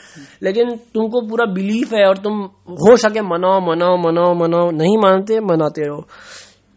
[0.43, 2.39] लेकिन तुमको पूरा बिलीफ है और तुम
[2.77, 6.07] हो सके मनाओ मनाओ मनाओ मनाओ नहीं मानते मनाते रहो।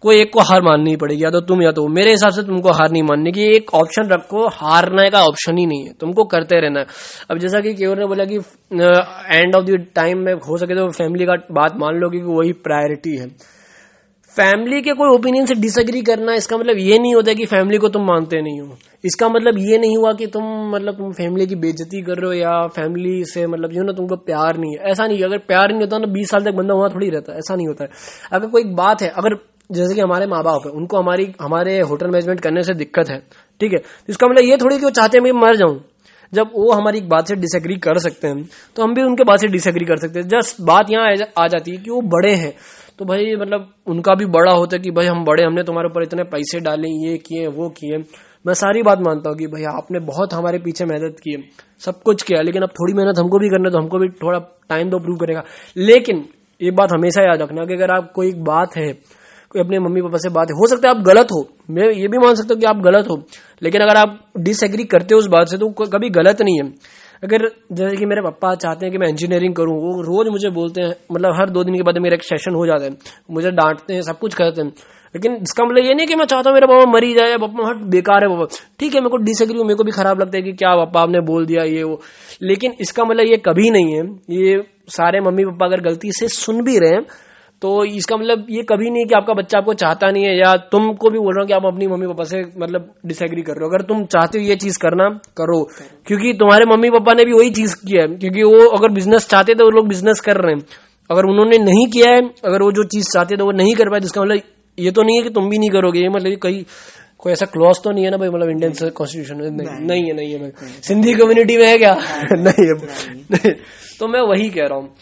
[0.03, 2.73] कोई एक को हार माननी पड़ेगी, या तो तुम या तो मेरे हिसाब से तुमको
[2.73, 6.61] हार नहीं मानने की एक ऑप्शन रखो, हारने का ऑप्शन ही नहीं है। तुमको करते
[6.61, 6.85] रहना
[7.31, 10.89] अब जैसा कि केवल ने बोला कि एंड ऑफ़ द टाइम में हो सके तो
[10.91, 13.29] फैमिली का बात मान लो कि वही प्रायोरिटी है।
[14.37, 17.89] फैमिली के कोई ओपिनियन से डिसएग्री करना, इसका मतलब ये नहीं होता कि फैमिली को
[17.89, 21.55] तुम मानते नहीं हो। इसका मतलब ये नहीं हुआ कि तुम मतलब तुम फैमिली की
[21.57, 25.07] बेजती कर रहे हो या फैमिली से मतलब जो ना तुमको प्यार नहीं है। ऐसा
[25.07, 27.57] नहीं अगर प्यार नहीं होता ना, बीस साल तक बंदा वहाँ थोड़ी रहता है। ऐसा
[27.57, 27.91] नहीं होता है।
[28.33, 29.35] अगर कोई बात है, अगर
[29.71, 33.19] जैसे कि हमारे माँ बाप है, उनको हमारी, हमारे होटल मैनेजमेंट करने से दिक्कत है,
[33.61, 33.79] ठीक है?
[33.79, 35.81] तो इसका मतलब ये थोड़ी कि वो चाहते हैं मैं मर जाऊँ।
[36.33, 38.45] जब वो हमारी बात से डिसएग्री कर सकते हैं
[38.77, 41.71] तो हम भी उनके बात से डिसएग्री कर सकते हैं। जस्ट बात यहाँ आ जाती
[41.71, 42.53] है कि वो बड़े हैं।
[42.99, 46.03] तो भाई मतलब उनका भी बड़ा होता है कि भाई, हम बड़े, हमने तुम्हारे ऊपर
[46.03, 47.99] इतने पैसे डाले, ये किए, वो किए।
[48.47, 51.43] मैं सारी बात मानता हूँ कि भाई, आपने बहुत हमारे पीछे मेहनत की है।
[51.81, 54.91] सब कुछ किया, लेकिन अब थोड़ी मेहनत हमको भी करना तो हमको भी थोड़ा टाइम
[54.91, 55.43] तो प्रूव करेगा।
[55.77, 56.25] लेकिन,
[56.61, 58.93] एक बात हमेशा याद रखना कि अगर आप कोई बात है
[59.51, 62.19] कोई अपने मम्मी पापा से बात है। सकता है आप गलत हो। मैं ये भी
[62.19, 63.23] मान सकता हूँ कि आप गलत हो।
[63.63, 66.73] लेकिन अगर आप डिसएग्री करते हो उस बात से तो कभी गलत नहीं है।
[67.25, 70.83] अगर जैसे कि मेरे पापा चाहते हैं कि मैं इंजीनियरिंग करूँ, वो रोज मुझे बोलते
[70.83, 72.91] हैं मतलब हर दो दिन के बाद मेरा एक सेशन हो जाता है।
[73.31, 74.69] मुझे डांटते हैं, सब कुछ करते हैं।
[75.15, 77.77] लेकिन इसका मतलब ये नहीं कि मैं चाहता हूँ मेरा पापा मरी जाए, पापा हट
[77.77, 78.45] बेकार है पापा।
[78.81, 81.21] ठीक है, मेरे को डिसएग्री मेरे को भी खराब लगता है कि क्या पापा आपने
[81.21, 82.01] बोल दिया ये वो।
[82.43, 86.63] लेकिन इसका मतलब ये कभी नहीं है। ये सारे मम्मी पापा अगर गलती से सुन
[86.63, 87.07] भी रहे हैं
[87.63, 91.11] तो इसका मतलब ये कभी नहीं कि आपका बच्चा आपको चाहता नहीं है या तुमको
[91.11, 93.69] भी बोल रहा हूँ कि आप अपनी मम्मी पापा से मतलब डिसएग्री कर रहे हो।
[93.69, 95.63] अगर तुम चाहते हो ये चीज़ करना करो।
[96.07, 99.55] क्योंकि तुम्हारे मम्मी पापा ने भी वही चीज़ किया है क्योंकि वो अगर बिज़नेस चाहते
[99.55, 100.63] तो वो लोग बिज़नेस कर रहे हैं।
[101.11, 104.01] अगर उन्होंने नहीं किया है अगर वो जो चीज़ चाहते तो वो नहीं कर पाए
[104.01, 104.41] तो इसका मतलब
[104.79, 106.65] ये तो नहीं है कि तुम भी नहीं करोगे। ये मतलब कहीं
[107.19, 109.51] कोई ऐसा क्लॉज तो नहीं है ना भाई मतलब इंडियन कॉन्स्टिट्यूशन में?
[109.51, 111.95] नहीं, नहीं। है नहीं है। सिंधी कम्युनिटी में है क्या?
[112.33, 112.69] नहीं
[113.45, 113.53] है।
[114.01, 114.95] तो मैं वही कह रहा हूँ।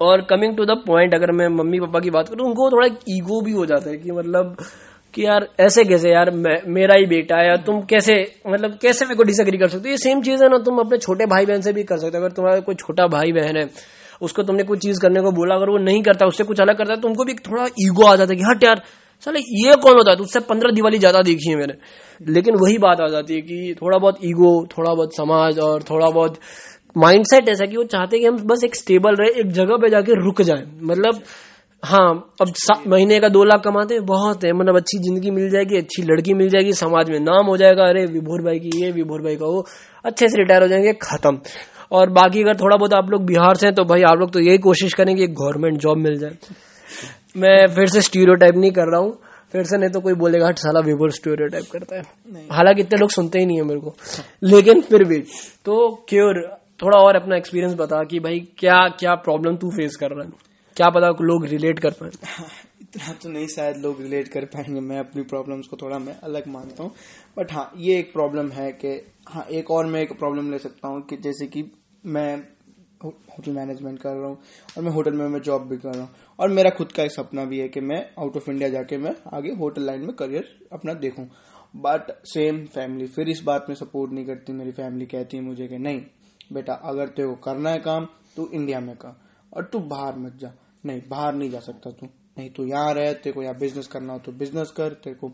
[0.00, 3.40] और कमिंग टू द पॉइंट अगर मैं मम्मी पापा की बात करूँ उनको थोड़ा ईगो
[3.44, 4.56] भी हो जाता है कि मतलब
[5.14, 8.14] कि यार ऐसे कैसे यार मैं, मेरा ही बेटा है तुम कैसे
[8.46, 9.90] मतलब कैसे मेरे को डिसएग्री कर सकते हो?
[9.90, 12.24] ये सेम चीज़ है ना तुम अपने छोटे भाई बहन से भी कर सकते हो।
[12.24, 13.68] अगर तुम्हारा कोई छोटा भाई बहन है
[14.22, 16.92] उसको तुमने कोई चीज़ करने को बोला अगर वो नहीं करता उससे कुछ अलग करता
[16.92, 18.82] है तुमको भी थोड़ा ईगो आ जाता है कि हट यार
[19.26, 20.16] साले ये कौन होता है?
[20.18, 21.74] उससे पंद्रह दिवाली ज़्यादा देखी है मैंने।
[22.32, 26.10] लेकिन वही बात आ जाती है कि थोड़ा बहुत ईगो थोड़ा बहुत समाज और थोड़ा
[26.10, 26.38] बहुत
[26.96, 29.90] माइंडसेट ऐसा कि वो चाहते हैं कि हम बस एक स्टेबल रहे एक जगह पे
[29.90, 31.22] जाके रुक जाए। मतलब
[31.84, 32.52] हाँ अब
[32.86, 36.34] महीने का दो लाख कमाते हैं बहुत है मतलब अच्छी ज़िंदगी मिल जाएगी अच्छी लड़की
[36.34, 39.46] मिल जाएगी समाज में नाम हो जाएगा अरे विभोर भाई की ये विभोर भाई का
[39.46, 39.66] वो
[40.04, 41.38] अच्छे से रिटायर हो जाएँगे खत्म।
[41.92, 44.40] और बाकी अगर थोड़ा बहुत आप लोग बिहार से हैं तो भाई आप लोग तो
[44.40, 46.36] यही कोशिश करें करेंगे गवर्नमेंट जॉब मिल जाए।
[47.36, 49.18] मैं फिर से स्टीरियो नहीं कर रहा हूँ
[49.52, 52.02] फिर से नहीं तो कोई बोलेगा हट साला विपुल स्टोरियो टाइप करता है।
[52.52, 53.94] हालाँकि इतने लोग सुनते ही नहीं है मेरे को।
[54.42, 55.18] लेकिन फिर भी
[55.64, 60.10] तो क्योर थोड़ा और अपना एक्सपीरियंस बता कि भाई क्या क्या प्रॉब्लम तू फेस कर
[60.10, 60.30] रहा है?
[60.76, 62.10] क्या पता लोग रिलेट कर पाए?
[62.82, 66.48] इतना तो नहीं, शायद लोग रिलेट कर पाएँगे। मैं अपनी प्रॉब्लम्स को थोड़ा मैं अलग
[66.48, 66.92] मानता हूँ।
[67.38, 70.88] बट हाँ ये एक प्रॉब्लम है कि हाँ एक और मैं एक प्रॉब्लम ले सकता
[70.88, 71.72] हूँ कि जैसे कि
[72.06, 72.42] मैं
[73.04, 74.38] होटल मैनेजमेंट कर रहा हूँ
[74.76, 77.12] और मैं होटल में, मैं जॉब भी कर रहा हूँ। और मेरा खुद का एक
[77.12, 80.68] सपना भी है कि मैं आउट ऑफ़ इंडिया जाके मैं आगे होटल लाइन में करियर
[80.72, 81.28] अपना देखूँ।
[81.76, 85.66] बट सेम फैमिली फिर इस बात में सपोर्ट नहीं करती मेरी फैमिली कहती है मुझे
[85.68, 86.00] कि नहीं
[86.50, 89.14] बेटा, अगर तेरे को करना है काम, तू इंडिया में कर,
[89.52, 90.52] और तू बाहर मत जा।
[90.84, 94.12] नहीं, बाहर नहीं जा सकता तू। नहीं, तू यहाँ रह, तेरे को यहाँ बिज़नेस करना
[94.12, 95.30] हो तो बिज़नेस कर, तेरे को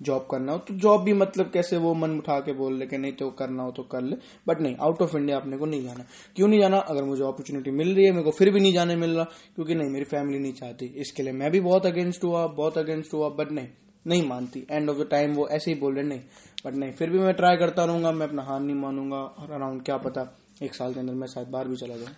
[0.00, 2.98] जॉब करना हो तो जॉब भी मतलब कैसे वो मन उठा के बोल ले कि
[2.98, 4.16] नहीं तो करना हो तो कर ले।
[4.48, 6.04] बट नहीं आउट ऑफ़ इंडिया अपने को नहीं जाना।
[6.36, 6.78] क्यों नहीं जाना?
[6.78, 9.74] अगर मुझे अपॉर्चुनिटी मिल रही है, मेरे को फिर भी नहीं जाने मिल रहा, क्योंकि
[9.74, 13.28] नहीं, मेरी फैमिली नहीं चाहती। इसके लिए मैं भी बहुत अगेंस्ट हुआ, बहुत अगेंस्ट हुआ
[13.30, 13.68] बट नहीं
[14.06, 16.20] नहीं मानती। एंड ऑफ़ द टाइम वो ऐसे ही बोल रहे, नहीं
[16.66, 19.82] बट नहीं, फिर भी मैं ट्राई करता रहूँगा, मैं अपना हार नहीं मानूँगा, और अराउंड
[19.82, 20.22] क्या पता
[20.62, 22.14] एक साल के अंदर मैं शायद बाहर भी चला जाऊँ।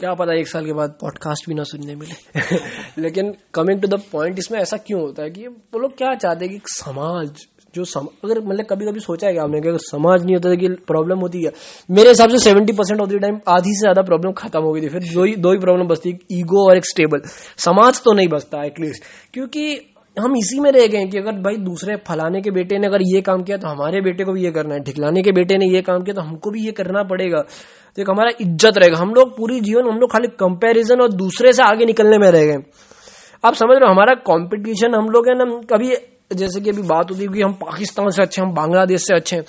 [0.00, 4.00] क्या पता एक साल के बाद पॉडकास्ट भी ना सुनने मिले। लेकिन कमिंग टू द
[4.12, 7.84] पॉइंट इसमें ऐसा क्यों होता है कि वो लोग क्या चाहते हैं कि समाज जो
[7.84, 11.18] सम, अगर मतलब कभी कभी सोचा है कि अगर समाज नहीं होता था कि प्रॉब्लम
[11.18, 11.52] होती है
[11.88, 14.80] मेरे हिसाब से seventy percent of the time आधी से ज़्यादा प्रॉब्लम खत्म हो गई
[14.80, 17.22] थी। फिर दो ही दो ही प्रॉब्लम बचती ईगो और एक स्टेबल
[17.58, 19.04] समाज तो नहीं बचता एटलीस्ट
[19.34, 19.64] क्योंकि
[20.16, 23.20] हम इसी में रह गए कि अगर भाई दूसरे फलाने के बेटे ने अगर ये
[23.20, 25.82] काम किया तो हमारे बेटे को भी ये करना है। ढिकलाने के बेटे ने ये
[25.82, 29.36] काम किया तो हमको भी ये करना पड़ेगा। तो एक हमारा इज़्ज़त रहेगा। हम लोग
[29.36, 32.58] पूरी जीवन हम लोग खाली कंपैरिजन और दूसरे से आगे निकलने में रह गए।
[33.44, 35.94] आप समझ रहे हो हमारा कंपटीशन हम लोग है ना कभी
[36.34, 39.36] जैसे कि अभी बात होती है कि हम पाकिस्तान से अच्छे हम बांग्लादेश से अच्छे
[39.36, 39.44] हैं।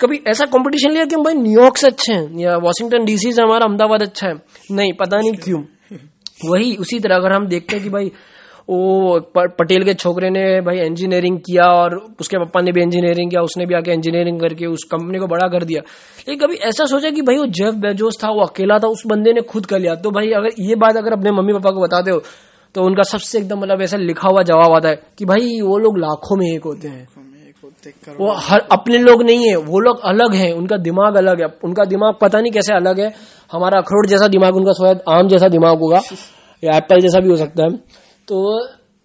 [0.00, 3.42] कभी ऐसा कंपटीशन लिया कि हम भाई न्यूयॉर्क से अच्छे हैं या वॉशिंगटन डीसी से
[3.42, 4.34] हमारा अहमदाबाद अच्छा है?
[4.70, 5.62] नहीं पता नहीं क्यों।
[6.50, 8.12] वही उसी तरह अगर हम देखते हैं कि भाई
[8.68, 13.42] वो पटेल के छोकरे ने भाई इंजीनियरिंग किया और उसके पापा ने भी इंजीनियरिंग किया,
[13.42, 15.82] उसने भी आके इंजीनियरिंग करके उस कंपनी को बड़ा कर दिया।
[16.28, 19.32] लेकिन कभी ऐसा सोचा कि भाई वो जेफ बेजोस था, वो अकेला था, उस बंदे
[19.32, 22.10] ने खुद कर लिया। तो भाई अगर ये बात अगर अपने मम्मी पापा को बताते
[22.10, 22.22] हो
[22.74, 25.98] तो उनका सबसे एकदम मतलब ऐसा लिखा हुआ जवाब आता है कि भाई वो लोग
[25.98, 27.08] लाखों में एक होते हैं।
[28.18, 31.84] वो हर, अपने लोग नहीं है, वो लोग अलग हैं, उनका दिमाग अलग है। उनका
[31.84, 33.12] दिमाग पता नहीं कैसे अलग है।
[33.52, 36.00] हमारा अखरोट जैसा दिमाग, उनका शायद आम जैसा दिमाग होगा,
[36.64, 38.38] या एप्पल जैसा भी हो सकता है। तो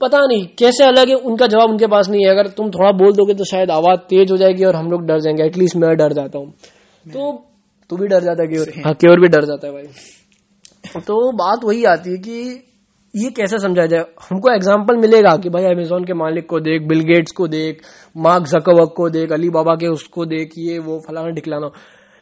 [0.02, 3.14] पता नहीं कैसे अलग है उनका जवाब उनके पास नहीं है। अगर तुम थोड़ा बोल
[3.14, 6.14] दोगे तो शायद आवाज़ तेज हो जाएगी और हम लोग डर जाएँगे। एटलीस्ट मैं डर
[6.14, 6.52] जाता हूँ।
[7.06, 7.32] तो
[7.90, 11.84] तू भी डर जाता है क्योर हाँ भी डर जाता है भाई। तो बात वही
[11.88, 12.66] आती है कि
[13.14, 14.06] ये कैसे समझा जाए?
[14.22, 17.82] हमको एग्ज़ाम्पल मिलेगा कि भाई अमेजोन के मालिक को देख बिल गेट्स को देख
[18.16, 21.70] मार्क जकवक को देख अली बाबा के उसको देख ये वो फलाना ढिकलाना।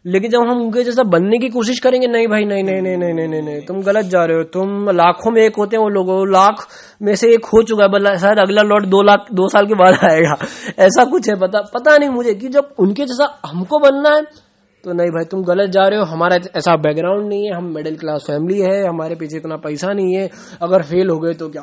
[0.08, 3.14] लेकिन जब हम उनके जैसा बनने की कोशिश करेंगे, नहीं भाई, नहीं नहीं नहीं नहीं
[3.14, 5.90] नहीं नहीं नहीं तुम गलत जा रहे हो। तुम लाखों में एक होते हैं वो
[5.90, 6.66] लोग लाख
[7.02, 9.94] में से एक हो चुका है शायद अगला लॉट दो लाख, दो साल के बाद
[10.12, 10.36] आएगा।
[10.80, 14.22] ऐसा कुछ है, पता पता नहीं मुझे कि जब उनके जैसा हमको बनना है
[14.84, 17.96] तो नहीं भाई, तुम गलत जा रहे हो। हमारा ऐसा बैकग्राउंड नहीं है, हम मिडिल
[17.98, 20.30] क्लास फैमिली है, हमारे पीछे इतना पैसा नहीं है,
[20.62, 21.62] अगर फेल हो गए तो क्या?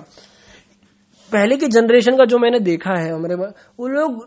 [1.32, 4.22] पहले की जनरेशन का जो मैंने देखा है, हमारे वो लोग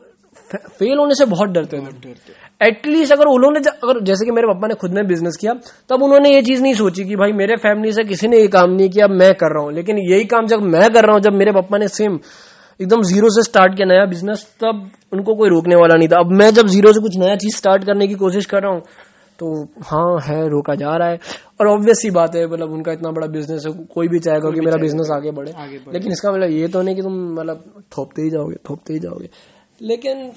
[0.49, 2.13] फेल होने से बहुत डरते थे
[2.61, 5.53] एटलीस्ट अगर उन्होंने अगर जैसे कि मेरे पापा ने खुद में बिज़नेस किया
[5.89, 8.71] तब उन्होंने ये चीज़ नहीं सोची कि भाई मेरे फैमिली से किसी ने ये काम
[8.71, 11.33] नहीं किया मैं कर रहा हूँ। लेकिन यही काम जब मैं कर रहा हूँ जब
[11.35, 12.19] मेरे पापा ने सेम
[12.79, 16.31] एकदम ज़ीरो से स्टार्ट किया नया बिज़नेस तब उनको कोई रोकने वाला नहीं था। अब
[16.39, 18.81] मैं जब ज़ीरो से कुछ नया चीज़ स्टार्ट करने की कोशिश कर रहा हूँ
[19.39, 19.47] तो
[19.85, 21.19] हाँ है रोका जा रहा है।
[21.59, 24.61] और ऑब्वियस सी बात है मतलब उनका इतना बड़ा बिज़नेस है कोई भी चाहेगा कि
[24.61, 25.51] मेरा बिज़नेस आगे बढ़े।
[25.93, 29.29] लेकिन इसका मतलब ये तो नहीं कि तुम मतलब थोपते ही जाओगे थोपते ही जाओगे।
[29.81, 30.31] लेकिन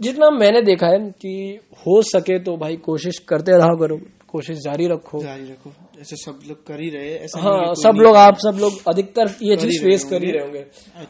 [0.00, 4.86] जितना मैंने देखा है कि हो सके तो भाई कोशिश करते रहा करो कोशिश जारी
[4.86, 8.58] रखो। जारी रखो। ऐसे सब लोग कर ही रहे ऐसा हाँ सब लोग आप सब
[8.60, 10.60] लोग अधिकतर ये चीज़ फेस कर ही रहे होंगे।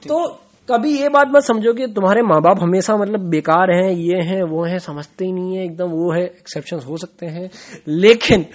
[0.08, 0.26] तो
[0.68, 4.42] कभी ये बात मत समझो कि तुम्हारे माँ बाप हमेशा मतलब बेकार हैं ये हैं
[4.42, 7.50] वो हैं समझते ही नहीं है एकदम वो है एक्सेप्शन हो सकते हैं।
[7.88, 8.46] लेकिन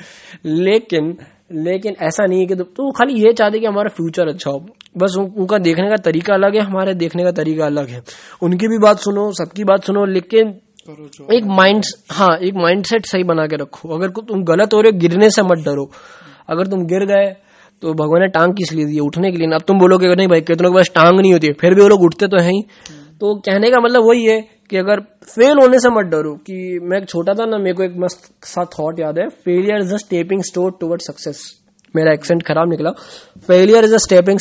[0.45, 1.17] लेकिन
[1.49, 4.59] लेकिन ऐसा नहीं है कि तो खाली ये चाहते कि हमारा फ्यूचर अच्छा हो।
[4.97, 8.01] बस उनका देखने का तरीका अलग है हमारे देखने का तरीका अलग है।
[8.41, 10.53] उनकी भी बात सुनो सबकी बात सुनो लेकिन
[11.33, 14.99] एक माइंड हाँ एक माइंडसेट सही बना के रखो। अगर तुम गलत हो रहे हो
[14.99, 15.89] गिरने से मत डरो।
[16.49, 17.33] अगर तुम गिर गए
[17.83, 20.41] तो भगवान ने टांग किस लिए दी उठने के लिए अब तुम बोलोगे नहीं भाई
[20.41, 22.61] कितनों के पास टांग नहीं होती फिर भी वो लोग उठते तो है ही।
[23.21, 27.03] तो कहने का मतलब वही है कि अगर फेल होने से मत डरो कि मैं
[27.05, 30.41] छोटा था ना, मेरे को एक मस्त सा थॉट याद है। Failure is a stepping
[30.43, 31.43] store toward success
[31.93, 32.91] मेरा एक्सेंट खराब निकला।
[33.47, 34.39] Failure is a stepping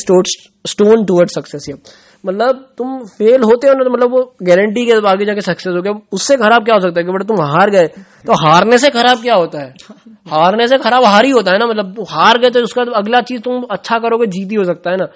[0.65, 1.75] stone toward success ये
[2.23, 5.81] मतलब तुम फेल होते हो ना तो मतलब वो गारंटी के आगे जाके सक्सेस हो
[5.81, 7.87] गया। उससे खराब क्या हो सकता है कि बट तुम हार गए?
[7.87, 9.73] तो हारने से खराब क्या होता है?
[10.27, 13.21] हारने से खराब हार ही होता है ना मतलब हार गए तो उसका तो अगला
[13.21, 15.07] चीज़ तुम अच्छा करोगे, जीत ही हो सकता है ना।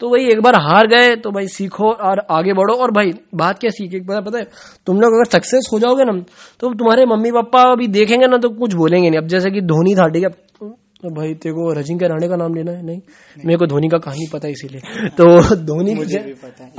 [0.00, 3.58] तो वही एक बार हार गए तो भाई सीखो और आगे बढ़ो। और भाई, बात
[3.58, 4.00] क्या सीखे?
[4.00, 4.44] पता पता है,
[4.86, 6.18] तुम लोग अगर सक्सेस हो जाओगे ना
[6.60, 9.94] तो तुम्हारे मम्मी पापा अभी देखेंगे ना तो कुछ बोलेंगे नहीं। अब जैसे कि धोनी
[9.94, 10.30] था, ठीक है?
[11.02, 12.86] तो भाई तेरे को रजिंग के राणे का नाम लेना है?
[12.86, 15.92] नहीं, नहीं। मेरे को धोनी का कहानी पता है इसीलिए। तो धोनी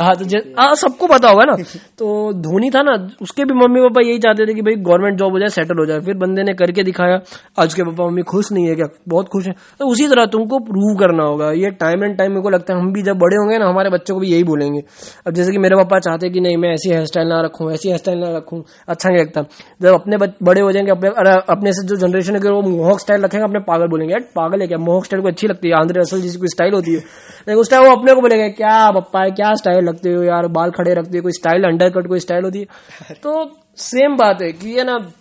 [0.01, 1.55] हाँ। तो हाँ। सबको पता होगा ना।
[1.97, 5.31] तो धोनी था ना उसके भी मम्मी पापा यही चाहते थे कि भाई गवर्नमेंट जॉब
[5.31, 7.19] हो जाए सेटल हो जाए। फिर बंदे ने करके दिखाया
[7.59, 8.87] आज के पापा मम्मी खुश नहीं है क्या?
[9.07, 12.41] बहुत खुश है। तो उसी तरह तुमको प्रूव करना होगा। ये टाइम एंड टाइम मेरे
[12.41, 14.81] को लगता है हम भी जब बड़े होंगे ना हमारे बच्चों को भी यही बोलेंगे।
[15.27, 17.89] अब जैसे कि मेरे पापा चाहते कि नहीं मैं ऐसी हेयर स्टाइल ना रखूँ ऐसी
[17.89, 19.41] हेयर स्टाइल ना रखूँ अच्छा नहीं लगता।
[19.81, 21.09] जब अपने बड़े हो जाएँगे अपने
[21.49, 24.67] अपने से जो जनरेशन है वो मोहक स्टाइल रखेंगे अपने पागल बोलेंगे। यार पागल है
[24.67, 24.77] क्या?
[24.77, 27.69] मोहक स्टाइल को अच्छी लगती है आंध्र असल जिसकी कोई स्टाइल होती है। लेकिन उस
[27.69, 30.47] टाइम वो अपने को बोलेगा क्या पप्पा है क्या स्टाइल लगते हो यार?
[30.47, 32.65] बाल खड़े रखते हो कोई स्टाइल अंडर कट कोई स्टाइल होती है?
[33.23, 35.11] तो सेम बात है कि ये ना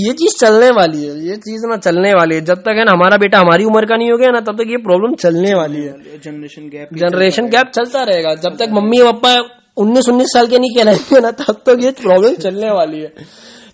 [0.00, 2.90] ये चीज़ चलने वाली है ये चीज़ ना चलने वाली है। जब तक है ना
[2.90, 5.82] हमारा बेटा हमारी उम्र का नहीं हो गया ना तब तक ये प्रॉब्लम चलने वाली
[5.82, 5.92] है।
[6.24, 10.76] जनरेशन गैप जनरेशन गैप चलता रहेगा। जब तक मम्मी पापा उन्नीस उन्नीस साल के नहीं
[10.76, 13.12] कहलाएँगे ना तब तक ये प्रॉब्लम चलने वाली है।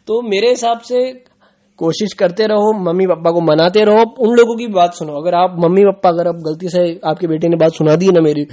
[0.06, 1.24] तो मेरे हिसाब से
[1.78, 5.56] कोशिश करते रहो मम्मी पापा को मनाते रहो उन लोगों की बात सुनो। अगर आप
[5.60, 8.46] मम्मी पापा अगर आप गलती से आपके बेटे ने बात सुना दी ना मेरी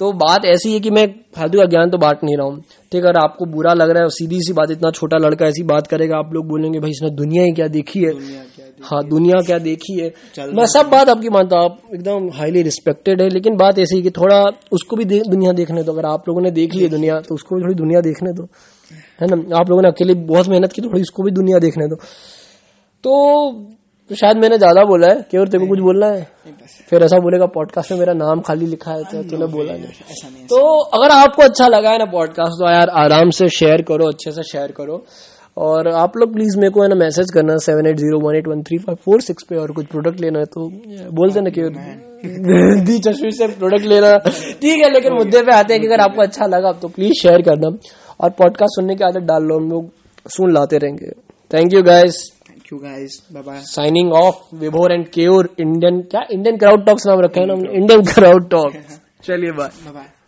[0.00, 1.06] तो बात ऐसी है कि मैं
[1.36, 2.60] फालतू का ज्ञान तो बांट नहीं रहा हूँ।
[2.92, 5.62] ठीक है अगर आपको बुरा लग रहा है सीधी सी बात इतना छोटा लड़का ऐसी
[5.64, 8.12] बात करेगा आप लोग बोलेंगे भाई इसने दुनिया ही क्या देखी है?
[8.82, 9.02] हाँ?
[9.04, 10.08] दुनिया क्या देखी है?
[10.54, 14.02] मैं सब बात आपकी मानता हूँ आप एकदम हाईली रिस्पेक्टेड है लेकिन बात ऐसी है
[14.02, 17.20] कि थोड़ा उसको भी दे, दुनिया देखने दो। अगर आप लोगों ने देख ली दुनिया
[17.20, 18.48] तो उसको भी थोड़ी दुनिया देखने दो।
[19.20, 19.36] है ना?
[19.58, 21.96] आप लोगों ने अकेले बहुत मेहनत की थोड़ी उसको भी दुनिया देखने दो।
[23.04, 23.12] तो
[24.10, 26.22] शायद मैंने ज़्यादा बोला है कि और तेरे को कुछ बोलना है?
[26.90, 30.60] फिर ऐसा बोलेगा पॉडकास्ट में मेरा नाम खाली लिखा है तो तूने बोला नहीं। तो
[30.96, 34.42] अगर आपको अच्छा लगा है ना पॉडकास्ट तो यार आराम से शेयर करो अच्छे से
[34.42, 35.04] शेयर करो।
[35.56, 38.48] और आप लोग प्लीज़ मेरे को है ना मैसेज करना seven eight zero one eight
[38.48, 40.68] one three five four six पे और कुछ प्रोडक्ट लेना है तो
[41.12, 41.62] बोल देना कि
[42.86, 46.22] दी चश्मी से प्रोडक्ट लेना। ठीक है लेकिन मुद्दे पे आते हैं कि अगर आपको
[46.22, 47.76] अच्छा लगा तो प्लीज़ शेयर करना।
[48.20, 49.90] और पॉडकास्ट सुनने की आदत डाल लो हम लोग
[50.26, 51.10] सुन लाते रहेंगे।
[51.50, 52.22] Thank you guys
[52.71, 53.09] you guys.
[53.31, 53.61] Bye bye.
[53.61, 54.35] Signing off.
[54.51, 58.75] Vibhor and Keur Indian क्या Indian crowd talks नाम रखा है ना इंडियन crowd talk.
[59.23, 60.18] चलिए बाय बाय